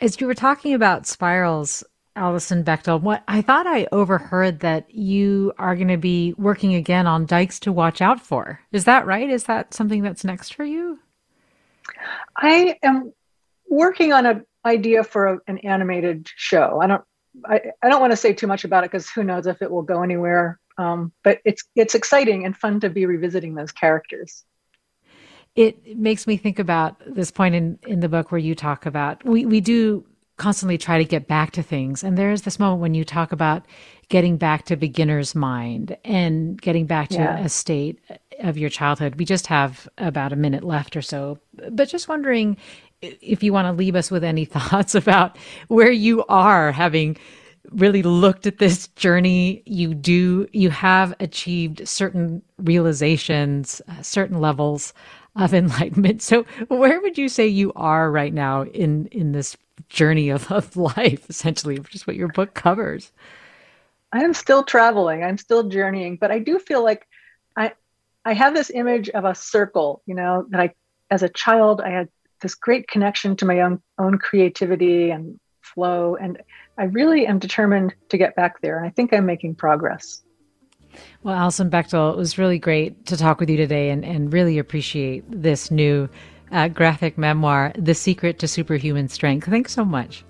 as 0.00 0.20
you 0.20 0.26
were 0.26 0.34
talking 0.34 0.72
about 0.72 1.06
spirals, 1.06 1.84
Alison 2.14 2.64
Bechdel, 2.64 3.02
what 3.02 3.22
I 3.28 3.42
thought 3.42 3.66
I 3.66 3.86
overheard 3.92 4.60
that 4.60 4.90
you 4.94 5.52
are 5.58 5.76
going 5.76 5.88
to 5.88 5.98
be 5.98 6.32
working 6.38 6.74
again 6.74 7.06
on 7.06 7.26
Dykes 7.26 7.60
to 7.60 7.72
Watch 7.72 8.00
Out 8.00 8.20
For. 8.20 8.60
Is 8.72 8.84
that 8.86 9.04
right? 9.04 9.28
Is 9.28 9.44
that 9.44 9.74
something 9.74 10.02
that's 10.02 10.24
next 10.24 10.54
for 10.54 10.64
you? 10.64 10.98
I 12.34 12.78
am 12.82 13.12
working 13.68 14.14
on 14.14 14.24
an 14.24 14.46
idea 14.64 15.04
for 15.04 15.26
a, 15.26 15.38
an 15.46 15.58
animated 15.58 16.30
show. 16.34 16.80
I 16.82 16.86
don't 16.86 17.04
I, 17.44 17.60
I 17.82 17.88
don't 17.88 18.00
want 18.00 18.12
to 18.12 18.16
say 18.16 18.32
too 18.32 18.46
much 18.46 18.64
about 18.64 18.84
it 18.84 18.90
because 18.90 19.10
who 19.10 19.24
knows 19.24 19.46
if 19.46 19.62
it 19.62 19.70
will 19.70 19.82
go 19.82 20.02
anywhere. 20.02 20.58
Um, 20.78 21.12
but 21.22 21.40
it's 21.44 21.64
it's 21.74 21.94
exciting 21.94 22.44
and 22.44 22.56
fun 22.56 22.80
to 22.80 22.90
be 22.90 23.06
revisiting 23.06 23.54
those 23.54 23.72
characters. 23.72 24.44
It 25.54 25.96
makes 25.96 26.26
me 26.26 26.36
think 26.36 26.58
about 26.58 27.00
this 27.06 27.30
point 27.30 27.54
in, 27.54 27.78
in 27.86 28.00
the 28.00 28.10
book 28.10 28.30
where 28.30 28.38
you 28.38 28.54
talk 28.54 28.84
about 28.84 29.24
we, 29.24 29.46
we 29.46 29.60
do 29.60 30.04
constantly 30.36 30.76
try 30.76 30.98
to 30.98 31.04
get 31.04 31.26
back 31.26 31.50
to 31.52 31.62
things. 31.62 32.04
And 32.04 32.18
there's 32.18 32.42
this 32.42 32.58
moment 32.58 32.82
when 32.82 32.94
you 32.94 33.04
talk 33.04 33.32
about 33.32 33.64
getting 34.08 34.36
back 34.36 34.66
to 34.66 34.76
beginner's 34.76 35.34
mind 35.34 35.96
and 36.04 36.60
getting 36.60 36.86
back 36.86 37.08
to 37.08 37.16
yeah. 37.16 37.38
a 37.38 37.48
state 37.48 38.00
of 38.40 38.58
your 38.58 38.68
childhood. 38.68 39.14
We 39.16 39.24
just 39.24 39.46
have 39.46 39.88
about 39.96 40.32
a 40.32 40.36
minute 40.36 40.62
left 40.62 40.94
or 40.94 41.02
so, 41.02 41.38
but 41.70 41.88
just 41.88 42.06
wondering 42.06 42.58
if 43.02 43.42
you 43.42 43.52
want 43.52 43.66
to 43.66 43.72
leave 43.72 43.96
us 43.96 44.10
with 44.10 44.24
any 44.24 44.44
thoughts 44.56 44.94
about 44.94 45.36
where 45.68 45.90
you 45.90 46.24
are 46.26 46.72
having 46.72 47.16
really 47.72 48.02
looked 48.02 48.46
at 48.46 48.58
this 48.58 48.86
journey 48.88 49.60
you 49.66 49.92
do 49.92 50.46
you 50.52 50.70
have 50.70 51.12
achieved 51.18 51.86
certain 51.86 52.40
realizations 52.58 53.82
uh, 53.88 54.00
certain 54.02 54.40
levels 54.40 54.94
of 55.36 55.52
enlightenment. 55.54 56.22
So 56.22 56.44
where 56.68 57.00
would 57.00 57.18
you 57.18 57.28
say 57.28 57.46
you 57.46 57.72
are 57.76 58.10
right 58.10 58.32
now 58.32 58.62
in 58.62 59.06
in 59.08 59.32
this 59.32 59.56
journey 59.88 60.30
of, 60.30 60.50
of 60.50 60.76
life 60.76 61.28
essentially 61.28 61.78
which 61.78 61.94
is 61.94 62.06
what 62.06 62.16
your 62.16 62.28
book 62.28 62.54
covers? 62.54 63.12
I 64.12 64.24
am 64.24 64.34
still 64.34 64.64
traveling. 64.64 65.22
I'm 65.22 65.38
still 65.38 65.68
journeying 65.68 66.16
but 66.16 66.30
i 66.30 66.38
do 66.38 66.58
feel 66.58 66.82
like 66.82 67.06
i 67.56 67.72
i 68.24 68.32
have 68.32 68.54
this 68.54 68.70
image 68.70 69.08
of 69.10 69.24
a 69.24 69.34
circle 69.34 70.02
you 70.06 70.14
know 70.14 70.46
that 70.50 70.60
i 70.60 70.74
as 71.10 71.22
a 71.22 71.28
child 71.28 71.80
i 71.80 71.90
had 71.90 72.08
this 72.40 72.54
great 72.54 72.88
connection 72.88 73.36
to 73.36 73.44
my 73.44 73.60
own 73.60 73.80
own 73.98 74.18
creativity 74.18 75.10
and 75.10 75.38
flow. 75.62 76.16
And 76.16 76.42
i 76.78 76.84
really 76.84 77.26
am 77.26 77.38
determined 77.38 77.94
to 78.10 78.18
get 78.18 78.36
back 78.36 78.60
there. 78.60 78.78
And 78.78 78.86
i 78.86 78.90
think 78.90 79.12
i'm 79.12 79.26
making 79.26 79.54
progress. 79.54 80.22
Well 81.22 81.34
alison 81.34 81.70
Bechdel, 81.70 82.12
it 82.12 82.16
was 82.16 82.38
really 82.38 82.58
great 82.58 83.06
to 83.06 83.16
talk 83.16 83.40
with 83.40 83.50
you 83.50 83.56
today 83.56 83.90
and, 83.90 84.04
and 84.04 84.32
really 84.32 84.58
appreciate 84.58 85.24
this 85.30 85.70
new 85.70 86.08
uh, 86.52 86.68
graphic 86.68 87.18
memoir 87.18 87.72
the 87.76 87.94
secret 87.94 88.38
to 88.38 88.48
superhuman 88.48 89.08
strength. 89.08 89.48
Thanks 89.48 89.72
so 89.72 89.84
much. 89.84 90.24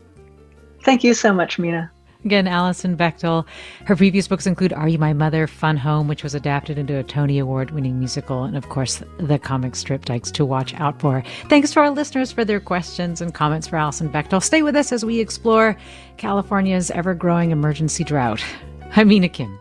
Thank 0.82 1.04
you 1.04 1.14
so 1.14 1.32
much 1.32 1.58
mina 1.58 1.92
Again, 2.26 2.48
Alison 2.48 2.96
Bechdel. 2.96 3.46
Her 3.84 3.94
previous 3.94 4.26
books 4.26 4.48
include 4.48 4.72
Are 4.72 4.88
You 4.88 4.98
My 4.98 5.12
Mother, 5.12 5.46
Fun 5.46 5.76
Home, 5.76 6.08
which 6.08 6.24
was 6.24 6.34
adapted 6.34 6.76
into 6.76 6.98
a 6.98 7.04
Tony 7.04 7.38
Award 7.38 7.70
winning 7.70 8.00
musical, 8.00 8.42
and 8.42 8.56
of 8.56 8.68
course, 8.68 9.00
the 9.18 9.38
comic 9.38 9.76
strip 9.76 10.04
Dykes 10.04 10.32
to 10.32 10.44
Watch 10.44 10.74
Out 10.74 11.00
For. 11.00 11.22
Thanks 11.48 11.70
to 11.70 11.80
our 11.80 11.90
listeners 11.90 12.32
for 12.32 12.44
their 12.44 12.58
questions 12.58 13.20
and 13.20 13.32
comments 13.32 13.68
for 13.68 13.76
Alison 13.76 14.08
Bechdel. 14.08 14.42
Stay 14.42 14.62
with 14.62 14.74
us 14.74 14.90
as 14.90 15.04
we 15.04 15.20
explore 15.20 15.76
California's 16.16 16.90
ever 16.90 17.14
growing 17.14 17.52
emergency 17.52 18.02
drought. 18.02 18.44
I'm 18.96 19.06
Mina 19.06 19.28
Kim. 19.28 19.60